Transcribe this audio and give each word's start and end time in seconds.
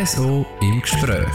Espresso 0.00 0.46
im 0.62 0.80
Gespräch. 0.80 1.28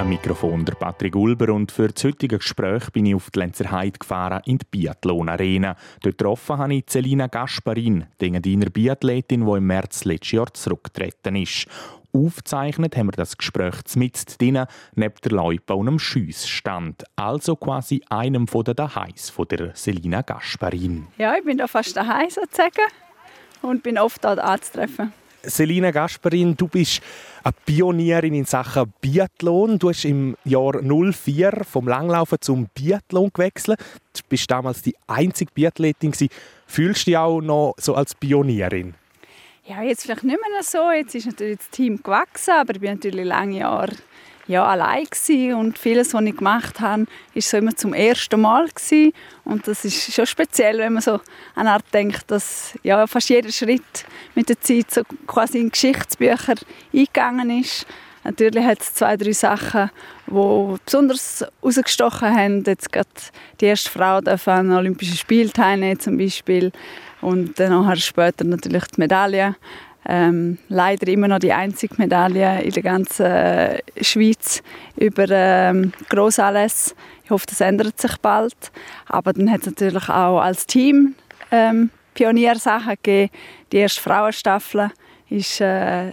Am 0.00 0.08
Mikrofon 0.08 0.64
der 0.64 0.72
Patrick 0.76 1.14
Ulber 1.14 1.52
und 1.52 1.70
für 1.70 1.88
das 1.88 2.02
heutige 2.04 2.38
Gespräch 2.38 2.90
bin 2.90 3.04
ich 3.04 3.14
auf 3.14 3.30
die 3.30 3.40
Lenzer 3.40 3.70
Heide 3.70 3.98
gefahren 3.98 4.40
in 4.46 4.56
die 4.56 4.64
Biathlon 4.70 5.28
Arena. 5.28 5.76
Dort 6.00 6.16
getroffen 6.16 6.56
habe 6.56 6.74
ich 6.74 6.86
Celina 6.86 7.26
Gasparin, 7.26 8.06
die 8.18 8.28
Engadiner 8.28 8.70
Biathletin, 8.70 9.44
die 9.44 9.58
im 9.58 9.66
März 9.66 10.06
letztes 10.06 10.32
Jahr 10.32 10.54
zurückgetreten 10.54 11.36
ist. 11.36 11.66
Aufzeichnet 12.14 12.96
haben 12.96 13.08
wir 13.08 13.12
das 13.12 13.36
Gespräch 13.36 13.74
mit 13.96 14.40
drinnen, 14.40 14.66
neben 14.94 15.16
der 15.22 15.32
Loipe 15.32 15.74
und 15.74 15.86
einem 15.86 15.98
Schiessstand. 15.98 17.04
Also 17.14 17.56
quasi 17.56 18.00
einem 18.08 18.48
von 18.48 18.64
den 18.64 18.76
Daheims 18.76 19.28
von 19.28 19.46
der 19.48 19.76
Selina 19.76 20.22
Gasparin. 20.22 21.08
Ja, 21.18 21.36
ich 21.36 21.44
bin 21.44 21.58
da 21.58 21.66
fast 21.66 21.94
daheim 21.94 22.30
sozusagen 22.30 22.86
und 23.66 23.82
bin 23.82 23.98
oft 23.98 24.24
dort 24.24 24.38
anzutreffen. 24.38 25.12
Selina 25.42 25.92
Gasparin, 25.92 26.56
du 26.56 26.66
bist 26.66 27.00
eine 27.44 27.54
Pionierin 27.64 28.34
in 28.34 28.44
Sachen 28.44 28.92
Biathlon. 29.00 29.78
Du 29.78 29.90
hast 29.90 30.04
im 30.04 30.36
Jahr 30.44 30.82
04 30.82 31.62
vom 31.64 31.86
Langlaufen 31.86 32.38
zum 32.40 32.68
Biathlon 32.74 33.30
gewechselt. 33.32 33.78
Du 34.12 34.22
bist 34.28 34.50
damals 34.50 34.82
die 34.82 34.96
einzige 35.06 35.52
Biathletin. 35.52 36.12
Fühlst 36.66 37.02
du 37.02 37.10
dich 37.10 37.16
auch 37.16 37.40
noch 37.40 37.74
so 37.78 37.94
als 37.94 38.14
Pionierin? 38.14 38.94
Ja, 39.66 39.82
jetzt 39.82 40.02
vielleicht 40.02 40.24
nicht 40.24 40.38
mehr 40.40 40.62
so. 40.62 40.90
Jetzt 40.90 41.14
ist 41.14 41.26
natürlich 41.26 41.58
das 41.58 41.70
Team 41.70 42.02
gewachsen, 42.02 42.54
aber 42.58 42.74
ich 42.74 42.80
bin 42.80 42.94
natürlich 42.94 43.24
lange 43.24 43.58
Jahre 43.58 43.94
ja, 44.48 44.64
allein 44.64 45.04
gewesen 45.04 45.54
und 45.54 45.78
vieles, 45.78 46.14
was 46.14 46.22
ich 46.22 46.36
gemacht 46.36 46.80
habe, 46.80 47.06
ist 47.34 47.50
so 47.50 47.56
immer 47.56 47.74
zum 47.74 47.94
ersten 47.94 48.40
Mal 48.40 48.68
gewesen. 48.68 49.12
und 49.44 49.66
das 49.66 49.84
ist 49.84 50.12
schon 50.12 50.26
speziell, 50.26 50.78
wenn 50.78 50.94
man 50.94 51.02
so 51.02 51.20
an 51.54 51.66
Art 51.66 51.84
denkt, 51.92 52.30
dass 52.30 52.74
ja, 52.82 53.06
fast 53.06 53.28
jeder 53.28 53.50
Schritt 53.50 54.04
mit 54.34 54.48
der 54.48 54.60
Zeit 54.60 54.90
so 54.90 55.02
quasi 55.26 55.58
in 55.58 55.70
Geschichtsbücher 55.70 56.54
eingegangen 56.92 57.60
ist. 57.60 57.86
Natürlich 58.26 58.64
hat 58.64 58.80
es 58.80 58.92
zwei, 58.94 59.16
drei 59.16 59.32
Sachen, 59.32 59.88
die 60.26 60.76
besonders 60.84 61.44
herausgestochen 61.60 62.36
haben. 62.36 62.64
Jetzt 62.64 62.90
gerade 62.90 63.08
die 63.60 63.66
erste 63.66 63.88
Frau 63.88 64.18
an 64.18 64.72
Olympischen 64.72 65.16
Spielen 65.16 65.52
teilnehmen 65.52 66.00
zum 66.00 66.18
Beispiel 66.18 66.72
und 67.20 67.58
dann 67.60 67.96
später 67.96 68.44
natürlich 68.44 68.84
die 68.86 69.00
Medaille. 69.00 69.54
Ähm, 70.08 70.58
leider 70.68 71.08
immer 71.08 71.26
noch 71.26 71.40
die 71.40 71.52
einzige 71.52 71.96
Medaille 71.98 72.62
in 72.62 72.70
der 72.70 72.82
ganzen 72.82 73.26
äh, 73.26 73.80
Schweiz 74.00 74.62
über 74.96 75.26
ähm, 75.28 75.92
Grossanlässe. 76.08 76.94
Ich 77.24 77.30
hoffe, 77.30 77.46
das 77.48 77.60
ändert 77.60 78.00
sich 78.00 78.16
bald. 78.18 78.70
Aber 79.06 79.32
dann 79.32 79.50
hat 79.50 79.60
es 79.60 79.66
natürlich 79.66 80.08
auch 80.08 80.40
als 80.40 80.66
Team 80.66 81.16
ähm, 81.50 81.90
Pioniersachen 82.14 82.96
gegeben. 83.02 83.32
Die 83.72 83.78
erste 83.78 84.00
Frauenstaffel 84.00 84.90
ist 85.28 85.60
äh, 85.60 86.12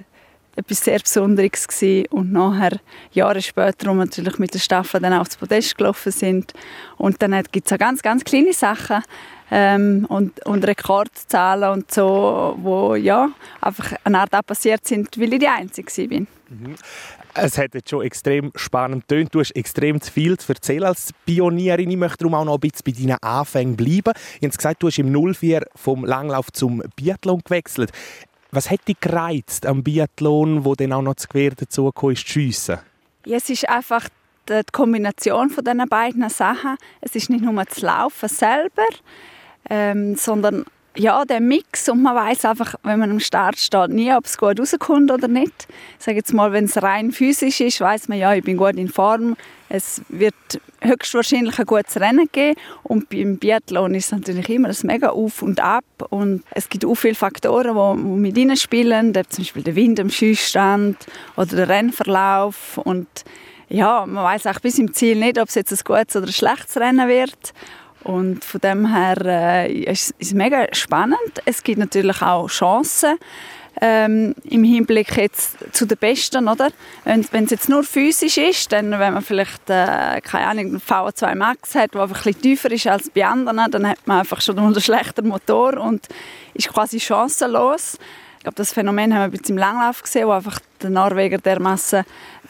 etwas 0.55 0.83
sehr 0.83 0.99
Besonderes 0.99 1.67
gewesen. 1.67 2.07
und 2.11 2.31
nachher 2.31 2.79
Jahre 3.11 3.41
später, 3.41 3.87
wir 3.87 3.93
natürlich 3.93 4.37
mit 4.39 4.53
der 4.53 4.59
Staffel 4.59 5.01
dann 5.01 5.13
aufs 5.13 5.37
Podest 5.37 5.77
gelaufen 5.77 6.11
sind 6.11 6.53
und 6.97 7.21
dann 7.21 7.41
gibt 7.51 7.67
es 7.67 7.73
auch 7.73 7.79
ganz 7.79 8.01
ganz 8.01 8.23
kleine 8.23 8.53
Sachen 8.53 9.03
ähm, 9.55 10.05
und, 10.09 10.43
und 10.47 10.65
Rekordzahlen 10.65 11.69
und 11.69 11.91
so, 11.91 12.55
wo 12.57 12.95
ja 12.95 13.29
einfach 13.61 13.93
eine 14.03 14.19
Art 14.19 14.33
auch 14.33 14.43
passiert 14.43 14.87
sind, 14.87 15.15
weil 15.19 15.31
ich 15.33 15.39
die 15.39 15.47
Einzige 15.47 16.07
bin. 16.07 16.25
Mhm. 16.49 16.75
Es 17.35 17.57
hat 17.59 17.75
jetzt 17.75 17.89
schon 17.89 18.03
extrem 18.03 18.51
spannend 18.55 19.07
getönt. 19.07 19.33
Du 19.33 19.39
hast 19.39 19.51
extrem 19.51 20.01
viel 20.01 20.37
zu 20.39 20.53
erzählen 20.53 20.85
als 20.85 21.11
Pionierin. 21.25 21.91
Ich 21.91 21.97
möchte 21.97 22.19
darum 22.19 22.33
auch 22.33 22.45
noch 22.45 22.55
ein 22.55 22.59
bisschen 22.61 22.83
bei 22.85 22.91
deinen 22.91 23.17
Anfängen 23.21 23.75
bleiben. 23.75 24.13
Ich 24.39 24.43
habe 24.43 24.55
gesagt, 24.55 24.81
du 24.81 24.87
hast 24.87 24.97
im 24.97 25.11
04 25.11 25.67
vom 25.75 26.03
Langlauf 26.03 26.51
zum 26.51 26.81
Biathlon 26.95 27.41
gewechselt. 27.43 27.91
Was 28.51 28.71
hat 28.71 28.87
dich 28.87 28.99
gereizt 28.99 29.67
am 29.67 29.83
Biathlon, 29.83 30.65
wo 30.65 30.73
dann 30.73 30.93
auch 30.93 31.01
noch 31.03 31.15
zu 31.15 31.27
quer 31.27 31.51
dazu 31.51 31.91
kam, 31.91 32.11
ist 32.11 32.27
Schiessen? 32.27 32.79
Ja, 33.25 33.37
es 33.37 33.49
ist 33.49 33.69
einfach 33.69 34.09
die 34.49 34.61
Kombination 34.71 35.49
von 35.49 35.63
diesen 35.63 35.87
beiden 35.89 36.27
Sachen. 36.29 36.77
Es 37.01 37.15
ist 37.15 37.29
nicht 37.29 37.43
nur 37.43 37.63
das 37.63 37.81
Laufen 37.81 38.29
selber, 38.29 38.85
ähm, 39.69 40.15
sondern 40.15 40.65
ja, 40.95 41.25
der 41.25 41.39
Mix 41.39 41.89
und 41.89 42.03
man 42.03 42.15
weiß 42.15 42.45
einfach, 42.45 42.75
wenn 42.83 42.99
man 42.99 43.09
am 43.09 43.19
Start 43.19 43.57
steht, 43.57 43.89
nie, 43.89 44.13
ob 44.13 44.25
es 44.25 44.37
gut 44.37 44.59
rauskommt 44.59 45.11
oder 45.11 45.27
nicht. 45.27 45.67
Ich 45.97 46.05
sage 46.05 46.17
jetzt 46.17 46.33
mal, 46.33 46.51
wenn 46.51 46.65
es 46.65 46.81
rein 46.81 47.11
physisch 47.11 47.61
ist, 47.61 47.81
weiß 47.81 48.09
man, 48.09 48.19
ja, 48.19 48.33
ich 48.33 48.43
bin 48.43 48.57
gut 48.57 48.75
in 48.75 48.89
Form. 48.89 49.35
Es 49.69 50.03
wird 50.09 50.35
höchstwahrscheinlich 50.81 51.57
ein 51.57 51.65
gutes 51.65 51.99
Rennen 51.99 52.29
geben 52.31 52.59
und 52.83 53.09
beim 53.09 53.37
Biathlon 53.37 53.95
ist 53.95 54.05
es 54.07 54.11
natürlich 54.11 54.47
immer 54.49 54.69
ein 54.69 54.75
mega 54.83 55.09
Auf 55.09 55.41
und 55.41 55.59
Ab 55.59 55.85
und 56.09 56.43
es 56.51 56.69
gibt 56.69 56.85
auch 56.85 56.93
viele 56.93 57.15
Faktoren, 57.15 57.75
die, 57.75 58.03
die 58.03 58.19
mit 58.19 58.37
reinspielen, 58.37 59.13
zum 59.29 59.43
Beispiel 59.43 59.63
der 59.63 59.75
Wind 59.75 59.99
am 59.99 60.11
Schießstand 60.11 60.97
oder 61.37 61.55
der 61.55 61.69
Rennverlauf 61.69 62.77
und 62.77 63.07
ja, 63.69 64.05
man 64.05 64.23
weiß 64.23 64.45
auch 64.45 64.59
bis 64.59 64.77
im 64.77 64.93
Ziel 64.93 65.17
nicht, 65.17 65.39
ob 65.39 65.49
es 65.49 65.55
jetzt 65.55 65.71
ein 65.71 65.79
gutes 65.83 66.15
oder 66.15 66.27
ein 66.27 66.33
schlechtes 66.33 66.77
Rennen 66.77 67.07
wird. 67.07 67.53
Und 68.03 68.43
von 68.43 68.61
dem 68.61 68.93
her 68.93 69.17
äh, 69.25 69.71
ist 69.71 70.13
es 70.19 70.33
mega 70.33 70.67
spannend. 70.73 71.17
Es 71.45 71.63
gibt 71.63 71.79
natürlich 71.79 72.21
auch 72.21 72.47
Chancen 72.47 73.17
ähm, 73.81 74.35
im 74.43 74.63
Hinblick 74.63 75.15
jetzt 75.17 75.57
zu 75.73 75.85
den 75.85 75.97
Besten, 75.97 76.47
oder? 76.47 76.69
Wenn, 77.05 77.43
es 77.45 77.49
jetzt 77.49 77.69
nur 77.69 77.83
physisch 77.83 78.37
ist, 78.37 78.71
dann 78.71 78.91
wenn 78.91 79.13
man 79.13 79.23
vielleicht 79.23 79.69
äh, 79.69 80.21
keine 80.21 80.47
Ahnung 80.47 80.65
einen 80.65 80.81
VO2 80.81 81.35
Max 81.35 81.75
hat, 81.75 81.93
der 81.93 82.01
einfach 82.01 82.17
ein 82.17 82.23
bisschen 82.23 82.41
tiefer 82.41 82.71
ist 82.71 82.87
als 82.87 83.09
bei 83.09 83.25
anderen, 83.25 83.71
dann 83.71 83.87
hat 83.87 84.05
man 84.05 84.19
einfach 84.19 84.41
schon 84.41 84.59
einen 84.59 84.79
schlechten 84.79 85.27
Motor 85.27 85.77
und 85.77 86.07
ist 86.53 86.69
quasi 86.69 86.99
chancenlos. 86.99 87.97
Ich 88.37 88.43
glaube, 88.43 88.55
das 88.55 88.73
Phänomen 88.73 89.13
haben 89.13 89.31
wir 89.31 89.37
jetzt 89.37 89.49
im 89.49 89.57
Langlauf 89.57 90.03
gesehen, 90.03 90.27
wo 90.27 90.31
einfach 90.31 90.59
der 90.81 90.89
Norweger 90.89 91.37
dermaßen 91.37 92.03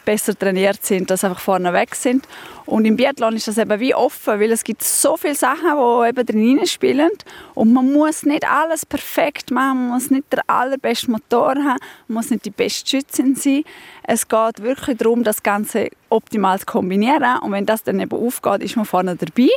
besser 0.04 0.38
trainiert 0.38 0.84
sind, 0.84 1.10
dass 1.10 1.24
einfach 1.24 1.40
vorne 1.40 1.72
weg 1.72 1.94
sind. 1.94 2.26
Und 2.66 2.84
im 2.84 2.96
Biathlon 2.96 3.36
ist 3.36 3.48
das 3.48 3.58
eben 3.58 3.78
wie 3.80 3.94
offen, 3.94 4.40
weil 4.40 4.50
es 4.50 4.64
gibt 4.64 4.82
so 4.82 5.16
viele 5.16 5.34
Sachen, 5.34 5.60
die 5.62 6.08
eben 6.08 6.26
drin 6.26 6.66
spielen 6.66 7.10
und 7.54 7.72
man 7.72 7.92
muss 7.92 8.24
nicht 8.24 8.48
alles 8.48 8.86
perfekt 8.86 9.50
machen, 9.50 9.88
man 9.88 9.88
muss 9.88 10.10
nicht 10.10 10.32
den 10.32 10.40
allerbesten 10.46 11.12
Motor 11.12 11.56
haben, 11.56 11.78
man 12.08 12.16
muss 12.16 12.30
nicht 12.30 12.44
die 12.44 12.50
beste 12.50 12.88
Schützin 12.88 13.34
sein. 13.34 13.64
Es 14.02 14.28
geht 14.28 14.62
wirklich 14.62 14.96
darum, 14.96 15.24
das 15.24 15.42
Ganze 15.42 15.90
optimal 16.08 16.58
zu 16.58 16.66
kombinieren 16.66 17.38
und 17.42 17.52
wenn 17.52 17.66
das 17.66 17.82
dann 17.82 18.00
eben 18.00 18.16
aufgeht, 18.16 18.62
ist 18.62 18.76
man 18.76 18.86
vorne 18.86 19.16
dabei. 19.16 19.50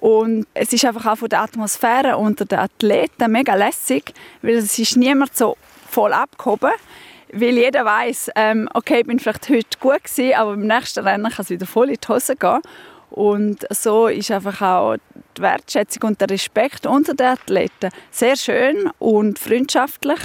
Und 0.00 0.46
es 0.54 0.72
ist 0.72 0.84
einfach 0.84 1.12
auch 1.12 1.18
von 1.18 1.28
der 1.28 1.42
Atmosphäre 1.42 2.16
unter 2.16 2.46
den 2.46 2.58
Athleten 2.58 3.30
mega 3.30 3.54
lässig, 3.54 4.14
weil 4.40 4.54
es 4.54 4.78
ist 4.78 4.96
niemand 4.96 5.36
so 5.36 5.56
voll 5.90 6.12
abgehoben 6.12 6.70
weil 7.32 7.56
jeder 7.56 7.84
weiß, 7.84 8.30
ähm, 8.36 8.68
okay, 8.74 9.00
ich 9.00 9.06
bin 9.06 9.18
vielleicht 9.18 9.48
heute 9.48 9.78
gut 9.78 10.04
gewesen, 10.04 10.34
aber 10.34 10.50
beim 10.52 10.66
nächsten 10.66 11.06
Rennen 11.06 11.30
kann 11.30 11.42
es 11.42 11.50
wieder 11.50 11.66
voll 11.66 11.90
in 11.90 11.96
die 12.02 12.08
Hose 12.08 12.36
gehen. 12.36 12.60
Und 13.10 13.66
so 13.70 14.06
ist 14.06 14.30
einfach 14.30 14.62
auch 14.62 14.96
die 15.36 15.42
Wertschätzung 15.42 16.10
und 16.10 16.20
der 16.20 16.30
Respekt 16.30 16.86
unter 16.86 17.14
den 17.14 17.26
Athleten 17.26 17.90
sehr 18.10 18.36
schön 18.36 18.90
und 18.98 19.38
freundschaftlich. 19.38 20.20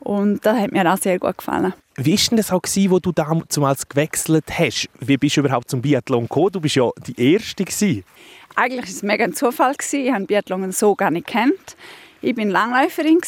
Und 0.00 0.44
das 0.44 0.58
hat 0.58 0.72
mir 0.72 0.90
auch 0.90 0.98
sehr 0.98 1.18
gut 1.18 1.38
gefallen. 1.38 1.74
Wie 1.96 2.12
war 2.12 2.28
denn 2.28 2.36
das 2.36 2.50
auch, 2.50 2.60
gewesen, 2.60 2.90
wo 2.90 2.98
du 2.98 3.12
damals 3.12 3.88
gewechselt 3.88 4.44
hast? 4.50 4.88
Wie 5.00 5.16
bist 5.16 5.36
du 5.36 5.40
überhaupt 5.40 5.70
zum 5.70 5.80
Biathlon 5.80 6.24
gekommen? 6.24 6.50
Du 6.52 6.60
bist 6.60 6.74
ja 6.74 6.90
die 7.06 7.32
Erste. 7.32 7.64
Gewesen. 7.64 8.04
Eigentlich 8.56 8.84
war 8.84 8.90
es 8.90 9.02
mega 9.02 9.24
ein 9.24 9.34
Zufall. 9.34 9.74
Ich 9.92 10.12
habe 10.12 10.24
Biathlon 10.24 10.72
so 10.72 10.94
gar 10.94 11.10
nicht 11.10 11.26
kennt. 11.26 11.76
Ich 12.20 12.36
war 12.36 12.44
Langläuferin 12.44 13.20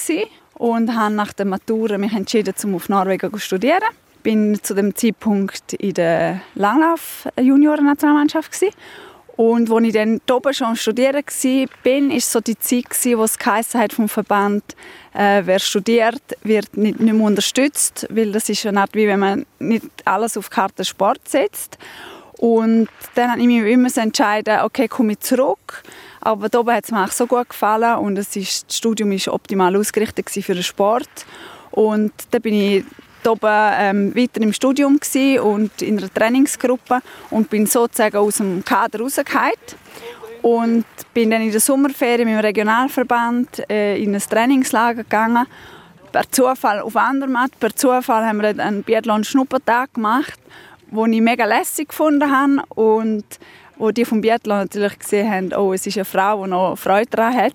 und 0.59 0.95
habe 0.95 1.15
nach 1.15 1.33
der 1.33 1.47
Matura 1.47 1.99
mich 1.99 2.13
entschieden, 2.13 2.55
um 2.65 2.75
auf 2.75 2.89
Norwegen 2.89 3.33
zu 3.33 3.39
studieren. 3.39 3.85
Bin 4.23 4.59
zu 4.63 4.75
dem 4.75 4.95
Zeitpunkt 4.95 5.75
in 5.75 5.95
der 5.95 6.41
Langlauf-Junioren-Nationalmannschaft 6.55 8.53
und 9.37 9.71
als 9.71 9.85
ich 9.85 9.93
dann 9.93 10.21
oben 10.31 10.55
schon 10.55 10.77
studieren 10.77 11.23
war, 11.23 11.67
bin, 11.83 12.11
ist 12.11 12.33
so 12.33 12.41
die 12.41 12.59
Zeit, 12.59 12.87
wo 13.17 13.25
es 13.25 13.37
hat 13.75 13.93
vom 13.93 14.09
Verband, 14.09 14.65
äh, 15.13 15.43
wer 15.45 15.59
studiert, 15.59 16.23
wird 16.43 16.75
nicht, 16.77 16.99
nicht 17.01 17.13
mehr 17.13 17.27
unterstützt, 17.27 18.07
weil 18.11 18.33
das 18.33 18.49
ist 18.49 18.65
eine 18.65 18.81
Art, 18.81 18.95
wie 18.95 19.07
wenn 19.07 19.21
man 19.21 19.47
nicht 19.59 19.85
alles 20.07 20.39
auf 20.39 20.49
Karte 20.49 20.87
Sport 20.87 21.29
setzt. 21.29 21.77
Und 22.39 22.89
dann 23.15 23.31
habe 23.31 23.41
ich 23.41 23.47
mich 23.47 23.63
immer 23.63 23.95
entscheiden, 23.95 24.61
okay, 24.61 24.89
komme 24.89 25.13
ich 25.13 25.21
zurück 25.21 25.83
aber 26.27 26.49
da 26.49 26.59
hat 26.67 26.85
es 26.85 26.91
mir 26.91 27.05
auch 27.05 27.13
so 27.13 27.25
gut 27.27 27.51
gefallen 27.51 27.99
und 27.99 28.19
es 28.19 28.35
ist, 28.35 28.67
das 28.67 28.79
Studium 28.79 29.13
war 29.13 29.35
optimal 29.35 29.77
ausgerichtet 29.77 30.29
für 30.29 30.55
den 30.55 30.65
Sport. 30.65 31.09
Und 31.71 32.13
dann 32.33 32.43
bin 32.43 32.55
ich 32.55 32.85
oben 33.25 33.73
ähm, 33.79 34.17
weiter 34.17 34.41
im 34.41 34.53
Studium 34.53 34.99
und 35.43 35.83
in 35.83 35.99
einer 35.99 36.13
Trainingsgruppe 36.13 37.01
und 37.31 37.49
bin 37.49 37.67
sozusagen 37.67 38.17
aus 38.17 38.39
dem 38.39 38.65
Kader 38.65 39.01
rausgefallen. 39.01 39.53
Und 40.43 40.85
bin 41.15 41.31
dann 41.31 41.43
in 41.43 41.53
der 41.53 41.61
Sommerferien 41.61 42.29
mit 42.29 42.37
dem 42.37 42.41
Regionalverband 42.41 43.71
äh, 43.71 43.97
in 43.97 44.13
ein 44.13 44.21
Trainingslager 44.21 45.05
gegangen. 45.05 45.47
Per 46.11 46.31
Zufall 46.31 46.81
auf 46.81 46.97
Andermatt. 46.97 47.53
Per 47.61 47.75
Zufall 47.75 48.27
haben 48.27 48.41
wir 48.41 48.49
einen 48.49 48.83
Biathlon-Schnuppertag 48.83 49.95
gemacht, 49.95 50.41
den 50.91 51.13
ich 51.13 51.21
mega 51.21 51.45
lässig 51.45 51.91
gefunden 51.91 52.31
habe. 52.31 52.63
Und 52.75 53.25
wo 53.79 53.91
die 53.91 54.05
vom 54.05 54.21
Biathlon 54.21 54.59
natürlich 54.59 54.99
gesehen 54.99 55.31
haben, 55.31 55.55
oh, 55.55 55.73
es 55.73 55.87
ist 55.87 55.97
eine 55.97 56.05
Frau, 56.05 56.45
die 56.45 56.51
noch 56.51 56.77
Freude 56.77 57.11
daran 57.11 57.37
hat, 57.37 57.53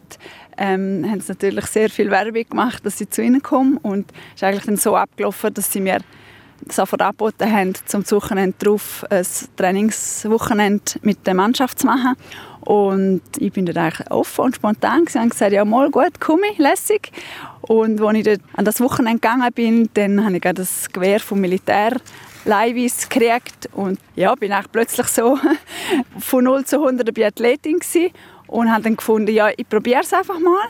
ähm, 0.57 1.05
haben 1.09 1.21
sie 1.21 1.31
natürlich 1.31 1.65
sehr 1.65 1.89
viel 1.89 2.11
Werbung 2.11 2.45
gemacht, 2.49 2.85
dass 2.85 2.97
sie 2.97 3.09
zu 3.09 3.21
ihnen 3.21 3.41
kommen 3.41 3.77
und 3.77 4.11
es 4.35 4.41
ist 4.41 4.43
eigentlich 4.43 4.65
dann 4.65 4.77
so 4.77 4.95
abgelaufen, 4.95 5.53
dass 5.53 5.71
sie 5.71 5.81
mir 5.81 5.99
sofort 6.69 7.01
angeboten 7.01 7.51
haben, 7.51 7.73
zum 7.85 8.09
Wochenende 8.11 8.55
darauf 8.59 9.05
ein 9.09 9.25
Trainingswochenende 9.55 10.83
mit 11.01 11.25
der 11.25 11.33
Mannschaft 11.33 11.79
zu 11.79 11.87
machen. 11.87 12.15
Und 12.61 13.21
ich 13.39 13.51
bin 13.51 13.65
dann 13.65 13.77
eigentlich 13.77 14.11
offen 14.11 14.45
und 14.45 14.55
spontan 14.55 14.99
und 14.99 15.05
gesagt, 15.29 15.51
ja 15.51 15.65
mal 15.65 15.89
gut, 15.89 16.19
komme 16.19 16.43
ich, 16.51 16.59
lässig. 16.59 17.11
Und 17.61 18.01
als 18.01 18.17
ich 18.17 18.23
dort 18.23 18.41
an 18.53 18.65
das 18.65 18.79
Wochenende 18.79 19.19
gegangen 19.19 19.51
bin, 19.53 19.89
dann 19.95 20.23
habe 20.23 20.35
ich 20.35 20.41
das 20.41 20.89
Gewehr 20.91 21.19
vom 21.19 21.41
Militär 21.41 21.97
leihweise 22.45 23.07
gekriegt 23.07 23.69
und 23.73 23.99
ja, 24.15 24.33
bin 24.35 24.51
eigentlich 24.51 24.71
plötzlich 24.71 25.07
so 25.07 25.37
von 26.19 26.43
0 26.43 26.65
zu 26.65 26.77
100 26.77 27.13
bei 27.13 27.27
Athletin 27.27 27.79
gewesen 27.79 28.11
und 28.47 28.71
habe 28.71 28.83
dann 28.83 28.97
gefunden, 28.97 29.33
ja, 29.33 29.49
ich 29.55 29.67
probiere 29.67 30.01
es 30.01 30.13
einfach 30.13 30.39
mal. 30.39 30.67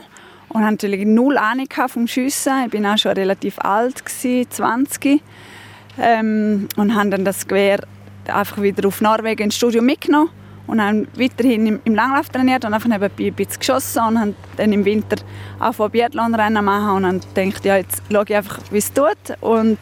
Und 0.48 0.60
habe 0.60 0.72
natürlich 0.72 1.06
null 1.06 1.38
Ahnung 1.38 1.66
vom 1.88 2.06
Schiessen. 2.06 2.66
Ich 2.66 2.82
war 2.82 2.92
auch 2.92 2.98
schon 2.98 3.12
relativ 3.12 3.58
alt 3.58 4.04
gewesen, 4.04 4.50
20 4.50 5.22
ähm, 5.98 6.68
und 6.76 6.94
habe 6.94 7.10
dann 7.10 7.24
das 7.24 7.48
Gewehr 7.48 7.80
einfach 8.26 8.60
wieder 8.60 8.86
auf 8.86 9.00
Norwegen 9.00 9.44
ins 9.44 9.56
Studio 9.56 9.82
mitgenommen 9.82 10.30
und 10.66 10.80
haben 10.80 11.08
weiterhin 11.16 11.80
im, 11.84 11.94
Langlauf 11.94 12.28
trainiert 12.28 12.64
und 12.64 12.74
einfach 12.74 12.90
ein 12.90 13.00
bisschen 13.00 13.58
geschossen 13.58 14.02
und 14.08 14.20
haben 14.20 14.36
dann 14.56 14.72
im 14.72 14.84
Winter 14.84 15.16
auch 15.58 15.88
Biathlon-Rennen 15.88 16.64
machen 16.64 17.04
und 17.04 17.26
dann 17.34 17.50
gedacht, 17.50 17.64
ja, 17.64 17.76
jetzt 17.76 18.02
schaue 18.10 18.24
ich 18.28 18.36
einfach, 18.36 18.58
wie 18.70 18.78
es 18.78 18.92
tut. 18.92 19.16
Und 19.40 19.78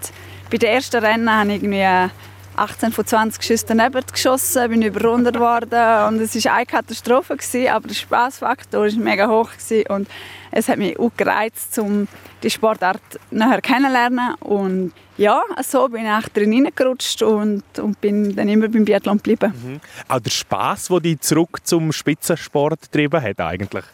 bei 0.50 0.58
den 0.58 0.69
ersten 0.69 1.02
Rennen 1.02 1.31
habe 1.31 1.52
ich 1.52 1.62
irgendwie 1.62 2.11
18 2.56 2.93
von 2.93 3.06
20 3.06 3.43
Schüssen 3.43 3.79
daneben 3.79 4.05
geschossen, 4.12 4.69
bin 4.69 4.82
überrundet 4.82 5.38
worden 5.38 6.08
und 6.08 6.20
es 6.20 6.44
war 6.44 6.55
eine 6.55 6.67
Katastrophe, 6.67 7.37
gewesen, 7.37 7.69
aber 7.69 7.88
der 7.88 7.94
Spaßfaktor 7.94 8.82
war 8.82 8.93
mega 8.99 9.29
hoch 9.29 9.50
gewesen 9.52 9.87
und 9.88 10.08
es 10.50 10.69
hat 10.69 10.79
mich 10.79 10.99
auch 10.99 11.12
gereizt, 11.17 11.79
um 11.79 12.08
die 12.43 12.50
Sportart 12.50 13.00
nachher 13.31 13.62
kennenzulernen 13.62 14.35
und 14.41 14.93
ja, 15.17 15.43
so 15.62 15.88
bin 15.88 16.05
ich 16.06 16.29
drin 16.31 16.52
hineingerutscht 16.52 17.23
und, 17.23 17.62
und 17.79 18.00
bin 18.00 18.35
dann 18.35 18.49
immer 18.49 18.69
beim 18.69 18.85
Biathlon 18.85 19.19
geblieben. 19.19 19.52
Mhm. 19.55 19.81
Auch 20.08 20.20
der 20.20 20.31
Spaß, 20.31 20.88
der 20.88 21.00
dich 21.00 21.20
zurück 21.20 21.61
zum 21.62 21.93
Spitzensport 21.93 22.82
getrieben 22.82 23.23
hat 23.23 23.41
eigentlich? 23.41 23.85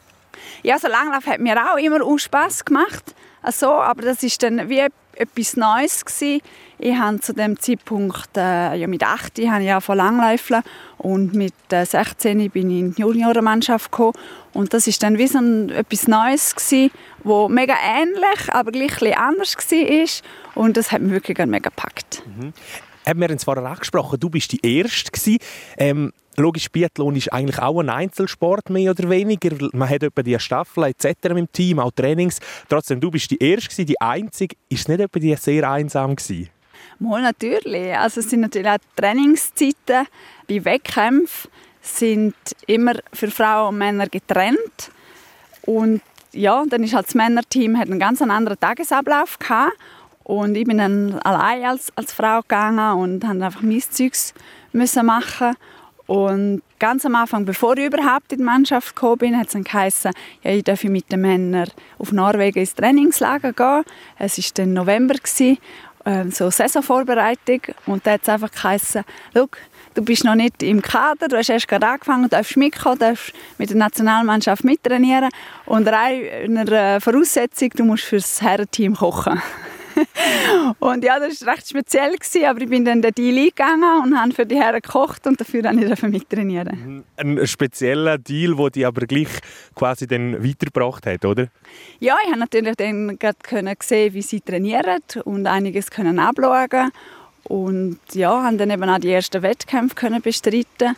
Ja, 0.62 0.79
so 0.79 0.88
Langlauf 0.88 1.26
hat 1.26 1.41
mir 1.41 1.56
auch 1.73 1.76
immer 1.76 2.03
auch 2.03 2.17
Spaß 2.17 2.64
gemacht, 2.64 3.14
also, 3.43 3.69
aber 3.69 4.03
das 4.03 4.25
ist 4.25 4.43
dann 4.43 4.69
wie 4.69 4.87
etwas 5.17 5.57
Neues 5.57 6.05
gewesen. 6.05 6.41
Ich 6.79 6.95
habe 6.95 7.21
zu 7.21 7.33
dem 7.33 7.59
Zeitpunkt, 7.59 8.37
äh, 8.37 8.75
ja 8.75 8.87
mit 8.87 9.03
8 9.03 9.39
habe 9.49 9.65
ich 9.65 9.85
von 9.85 9.97
Langläufeln 9.97 10.63
und 10.99 11.35
mit 11.35 11.55
äh, 11.71 11.85
16 11.85 12.51
bin 12.51 12.71
ich 12.71 12.81
in 12.81 12.95
die 12.95 13.01
Juniorenmannschaft 13.03 13.91
gekommen 13.91 14.13
und 14.53 14.75
das 14.75 14.87
ist 14.87 15.03
dann 15.03 15.19
wie 15.19 15.27
so 15.27 15.39
ein, 15.39 15.71
etwas 15.71 16.07
Neues 16.07 16.55
gewesen, 16.55 16.91
wo 17.25 17.49
mega 17.49 17.75
ähnlich, 17.83 18.53
aber 18.53 18.73
gleich 18.73 19.03
ein 19.03 19.15
anders 19.15 19.57
war 19.57 20.63
und 20.63 20.77
das 20.77 20.93
hat 20.93 21.01
mich 21.01 21.13
wirklich 21.13 21.39
mega 21.39 21.71
gepackt. 21.71 22.23
Mhm. 22.27 22.53
Haben 23.07 23.21
wir 23.21 23.31
uns 23.31 23.45
vorher 23.45 23.65
angesprochen, 23.65 24.19
du 24.19 24.29
bist 24.29 24.53
die 24.53 24.61
Erste 24.79 25.13
gewesen. 25.13 25.39
Ähm, 25.79 26.13
logisch, 26.37 26.71
Biathlon 26.71 27.17
ist 27.17 27.33
eigentlich 27.33 27.59
auch 27.59 27.81
ein 27.81 27.88
Einzelsport, 27.88 28.71
mehr 28.71 28.91
oder 28.91 29.09
weniger. 29.09 29.56
Man 29.73 29.88
hat 29.88 30.03
etwa 30.03 30.23
die 30.23 30.38
Staffel 30.38 30.85
etc. 30.85 31.06
im 31.31 31.50
Team, 31.50 31.79
auch 31.79 31.91
Trainings. 31.93 32.38
Trotzdem, 32.69 33.00
du 33.00 33.11
bist 33.11 33.31
die 33.31 33.38
Erste, 33.38 33.85
die 33.85 34.00
Einzige. 34.00 34.56
Ist 34.69 34.81
es 34.81 34.88
nicht 34.88 35.00
etwa 35.00 35.19
die 35.19 35.35
sehr 35.37 35.71
einsam 35.71 36.17
gewesen? 36.17 36.50
Mal 36.99 37.23
natürlich. 37.23 37.94
Also 37.97 38.21
es 38.21 38.31
sind 38.31 38.41
natürlich 38.41 38.69
auch 38.69 38.79
Trainingszeiten 38.97 40.06
bei 40.49 40.65
Wettkämpfen 40.65 41.50
sind 41.87 42.35
immer 42.67 42.94
für 43.12 43.31
Frauen 43.31 43.69
und 43.69 43.79
Männer 43.79 44.09
getrennt. 44.09 44.91
Und 45.62 46.03
ja, 46.32 46.65
dann 46.69 46.82
ist 46.82 46.94
halt 46.94 47.06
das 47.06 47.15
Männerteam 47.15 47.79
hat 47.79 47.89
einen 47.89 48.00
ganz 48.00 48.21
anderen 48.21 48.59
Tagesablauf 48.59 49.39
gehabt. 49.39 49.73
Und 50.25 50.56
ich 50.56 50.65
bin 50.65 50.79
dann 50.79 51.19
allein 51.21 51.65
als, 51.65 51.93
als 51.94 52.12
Frau 52.12 52.41
gegangen 52.41 52.99
und 52.99 53.25
habe 53.25 53.44
einfach 53.44 53.62
mein 53.62 53.81
Zeugs 53.81 54.35
müssen 54.73 55.06
machen 55.06 55.55
und 56.06 56.62
ganz 56.79 57.05
am 57.05 57.17
Anfang, 57.17 57.44
bevor 57.44 57.76
ich 57.76 57.87
überhaupt 57.87 58.32
in 58.32 58.38
die 58.38 58.44
Mannschaft 58.44 58.94
gekommen 58.94 59.19
bin, 59.19 59.38
hat 59.38 59.47
es 59.47 59.53
dann 59.55 59.64
geheißen, 59.64 60.12
ja, 60.43 60.50
ich 60.53 60.64
darf 60.64 60.85
mit 60.85 61.11
den 61.11 61.20
Männern 61.20 61.69
auf 61.99 62.12
Norwegen 62.12 62.61
ins 62.61 62.75
Trainingslager 62.75 63.53
gehen. 63.53 63.85
Es 64.19 64.38
war 64.38 64.44
dann 64.55 64.73
November, 64.73 65.14
gewesen, 65.14 65.58
äh, 66.05 66.25
so 66.31 66.50
Saisonvorbereitung. 66.50 67.61
Und 67.87 68.06
da 68.06 68.12
hat 68.12 68.23
es 68.23 68.29
einfach 68.29 68.53
geheißen, 68.53 69.05
du 69.35 70.05
bist 70.05 70.25
noch 70.25 70.37
nicht 70.37 70.62
im 70.62 70.81
Kader, 70.81 71.26
du 71.26 71.37
hast 71.37 71.49
erst 71.49 71.67
gerade 71.67 71.88
angefangen, 71.88 72.29
darfst 72.29 72.56
mitkommen, 72.56 72.99
darfst 72.99 73.32
mit 73.58 73.70
der 73.70 73.76
Nationalmannschaft 73.76 74.62
mittrainieren. 74.62 75.31
Und 75.64 75.88
eine 75.88 77.00
Voraussetzung, 77.00 77.70
du 77.70 77.85
musst 77.85 78.05
für 78.05 78.17
das 78.17 78.41
Herrenteam 78.41 78.94
kochen. 78.94 79.43
Und 80.78 81.04
ja, 81.04 81.19
das 81.19 81.44
war 81.44 81.54
recht 81.54 81.69
speziell, 81.69 82.12
gewesen, 82.16 82.44
aber 82.44 82.60
ich 82.60 82.69
bin 82.69 82.84
dann 82.84 83.02
den 83.02 83.12
Deal 83.12 83.37
eingegangen 83.37 84.02
und 84.04 84.20
habe 84.20 84.32
für 84.32 84.46
die 84.46 84.56
Herren 84.56 84.81
gekocht 84.81 85.26
und 85.26 85.40
dafür 85.40 85.62
dann 85.62 85.78
ich 85.78 86.02
mittrainieren. 86.02 87.04
Mhm. 87.16 87.38
Ein 87.38 87.46
spezieller 87.46 88.19
Deal, 88.19 88.54
der 88.56 88.70
dich 88.70 88.87
aber 88.87 89.06
gleich 89.06 89.28
quasi 89.75 90.06
dann 90.06 90.43
weitergebracht 90.44 91.06
hat, 91.06 91.25
oder? 91.25 91.48
Ja, 92.00 92.16
ich 92.25 92.31
habe 92.31 92.40
natürlich 92.40 92.76
dann 92.76 93.19
gerade 93.19 93.38
sehen, 93.81 94.14
wie 94.14 94.22
sie 94.22 94.40
trainieren 94.40 95.02
und 95.25 95.46
einiges 95.46 95.90
können 95.90 96.19
abschauen 96.19 96.90
und 97.44 97.98
ja, 98.12 98.43
haben 98.43 98.58
dann 98.58 98.70
eben 98.70 98.88
auch 98.88 98.98
die 98.98 99.12
ersten 99.12 99.43
Wettkämpfe 99.43 99.94
können 99.94 100.20
bestreiten 100.20 100.96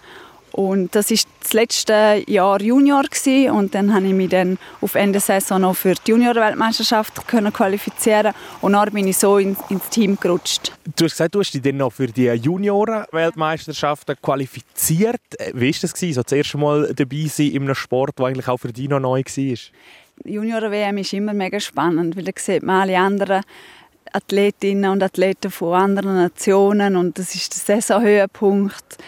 und 0.52 0.94
das 0.94 1.10
ist 1.10 1.28
das 1.42 1.52
letzte 1.52 2.22
Jahr 2.26 2.60
Junior 2.60 3.02
gewesen. 3.02 3.50
und 3.50 3.74
dann 3.74 3.94
habe 3.94 4.06
ich 4.06 4.12
mich 4.12 4.30
dann 4.30 4.58
auf 4.80 4.94
Ende 4.94 5.20
Saison 5.20 5.60
noch 5.60 5.74
für 5.74 5.94
die 5.94 6.10
Junior-Weltmeisterschaft 6.10 7.26
qualifizieren 7.26 8.34
und 8.60 8.72
dann 8.72 8.90
bin 8.92 9.06
ich 9.06 9.18
so 9.18 9.38
in, 9.38 9.56
ins 9.68 9.88
Team 9.88 10.18
gerutscht. 10.20 10.72
Du 10.96 11.04
hast 11.04 11.12
gesagt, 11.12 11.34
du 11.34 11.40
hast 11.40 11.52
dich 11.52 11.62
dann 11.62 11.76
noch 11.76 11.92
für 11.92 12.06
die 12.06 12.26
Junioren-Weltmeisterschaften 12.26 14.16
qualifiziert. 14.20 15.20
Wie 15.54 15.72
war 15.72 15.80
das 15.80 15.94
gewesen, 15.94 16.14
so 16.14 16.22
das 16.22 16.32
erste 16.32 16.58
Mal 16.58 16.92
dabei 16.94 17.26
sein 17.28 17.50
in 17.52 17.62
einem 17.62 17.74
Sport, 17.74 18.18
der 18.18 18.26
eigentlich 18.26 18.48
auch 18.48 18.58
für 18.58 18.72
dich 18.72 18.88
noch 18.88 19.00
neu 19.00 19.22
war? 19.22 19.58
Junioren-WM 20.24 20.98
ist 20.98 21.12
immer 21.12 21.32
mega 21.32 21.60
spannend, 21.60 22.16
weil 22.16 22.24
da 22.24 22.32
sieht 22.36 22.62
man 22.62 22.82
alle 22.82 22.98
anderen 22.98 23.42
Athletinnen 24.12 24.90
und 24.90 25.02
Athleten 25.02 25.50
von 25.50 25.74
anderen 25.74 26.16
Nationen 26.16 26.96
und 26.96 27.18
das 27.18 27.34
ist 27.34 27.68
der 27.68 27.80
Saisonhöhepunkt. 27.80 28.98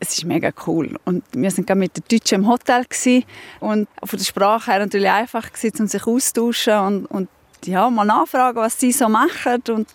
Es 0.00 0.16
ist 0.16 0.24
mega 0.24 0.50
cool. 0.66 0.98
Und 1.04 1.24
wir 1.32 1.50
sind 1.50 1.68
mit 1.74 1.96
den 1.96 2.04
Deutschen 2.08 2.42
im 2.42 2.48
Hotel 2.48 2.84
gewesen. 2.84 3.24
und 3.60 3.88
von 4.02 4.18
der 4.18 4.24
Sprache 4.24 4.70
her 4.70 4.80
natürlich 4.80 5.10
einfach 5.10 5.52
gewesen, 5.52 5.80
um 5.80 5.86
sich 5.86 6.06
austauschen 6.06 6.78
und, 6.78 7.06
und 7.06 7.28
ja, 7.64 7.88
mal 7.90 8.04
nachfragen, 8.04 8.58
was 8.58 8.78
sie 8.78 8.92
so 8.92 9.08
machen. 9.08 9.62
Und 9.68 9.88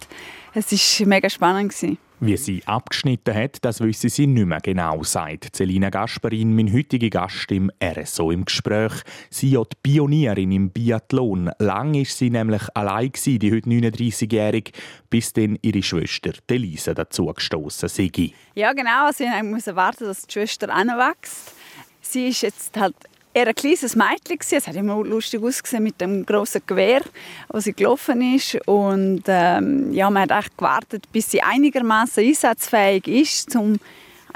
es 0.54 0.72
ist 0.72 1.06
mega 1.06 1.30
spannend 1.30 1.70
gewesen. 1.70 1.98
Wie 2.24 2.38
sie 2.38 2.62
abgeschnitten 2.68 3.34
hat, 3.34 3.58
das 3.66 3.80
wissen 3.80 4.12
sie 4.12 4.28
nicht 4.28 4.46
mehr 4.46 4.60
genau, 4.62 5.02
sagt 5.02 5.56
Celina 5.56 5.90
Gasparin, 5.90 6.56
mein 6.56 6.72
heutiger 6.72 7.10
Gast 7.10 7.52
im 7.52 7.72
RSO 7.84 8.30
im 8.30 8.46
Gespräch. 8.46 8.92
Sie 9.32 9.56
ist 9.56 9.70
die 9.74 9.78
Pionierin 9.82 10.52
im 10.52 10.70
Biathlon. 10.70 11.50
Lang 11.58 11.96
war 11.96 12.06
sie 12.06 12.30
nämlich 12.30 12.62
allein, 12.76 13.12
die 13.26 13.52
heute 13.52 13.68
39-Jährige, 13.68 14.72
bis 15.10 15.34
dann 15.34 15.58
ihre 15.64 15.82
Schwester 15.82 16.34
Elisa 16.48 16.94
dazu 16.94 17.26
gestoßen 17.26 17.90
sei. 17.90 18.12
Ja, 18.54 18.74
genau. 18.74 19.12
Sie 19.12 19.26
mussten 19.42 19.76
warten, 19.76 20.04
dass 20.04 20.28
die 20.28 20.32
Schwester 20.32 20.70
anwächst. 20.70 21.56
Sie 22.02 22.28
ist 22.28 22.42
jetzt 22.44 22.78
halt 22.78 22.96
eher 23.34 23.48
ein 23.48 23.56
kleines 23.56 23.96
Mädchen. 23.96 24.38
Es 24.40 24.68
hat 24.68 24.76
immer 24.76 25.04
lustig 25.04 25.42
ausgesehen 25.42 25.84
mit 25.84 26.00
dem 26.02 26.26
grossen 26.26 26.62
Gewehr, 26.66 27.02
als 27.50 27.66
sie 27.66 27.74
gelaufen 27.74 28.36
ist. 28.36 28.56
Und 28.68 29.24
ähm, 29.28 29.92
ja, 29.94 30.10
man 30.10 30.24
hat 30.24 30.46
echt 30.46 30.58
gewartet, 30.58 31.12
bis 31.12 31.32
sie 31.32 31.42
einigermaßen 31.42 32.24
einsatzfähig 32.24 33.08
ist, 33.08 33.56
um 33.56 33.80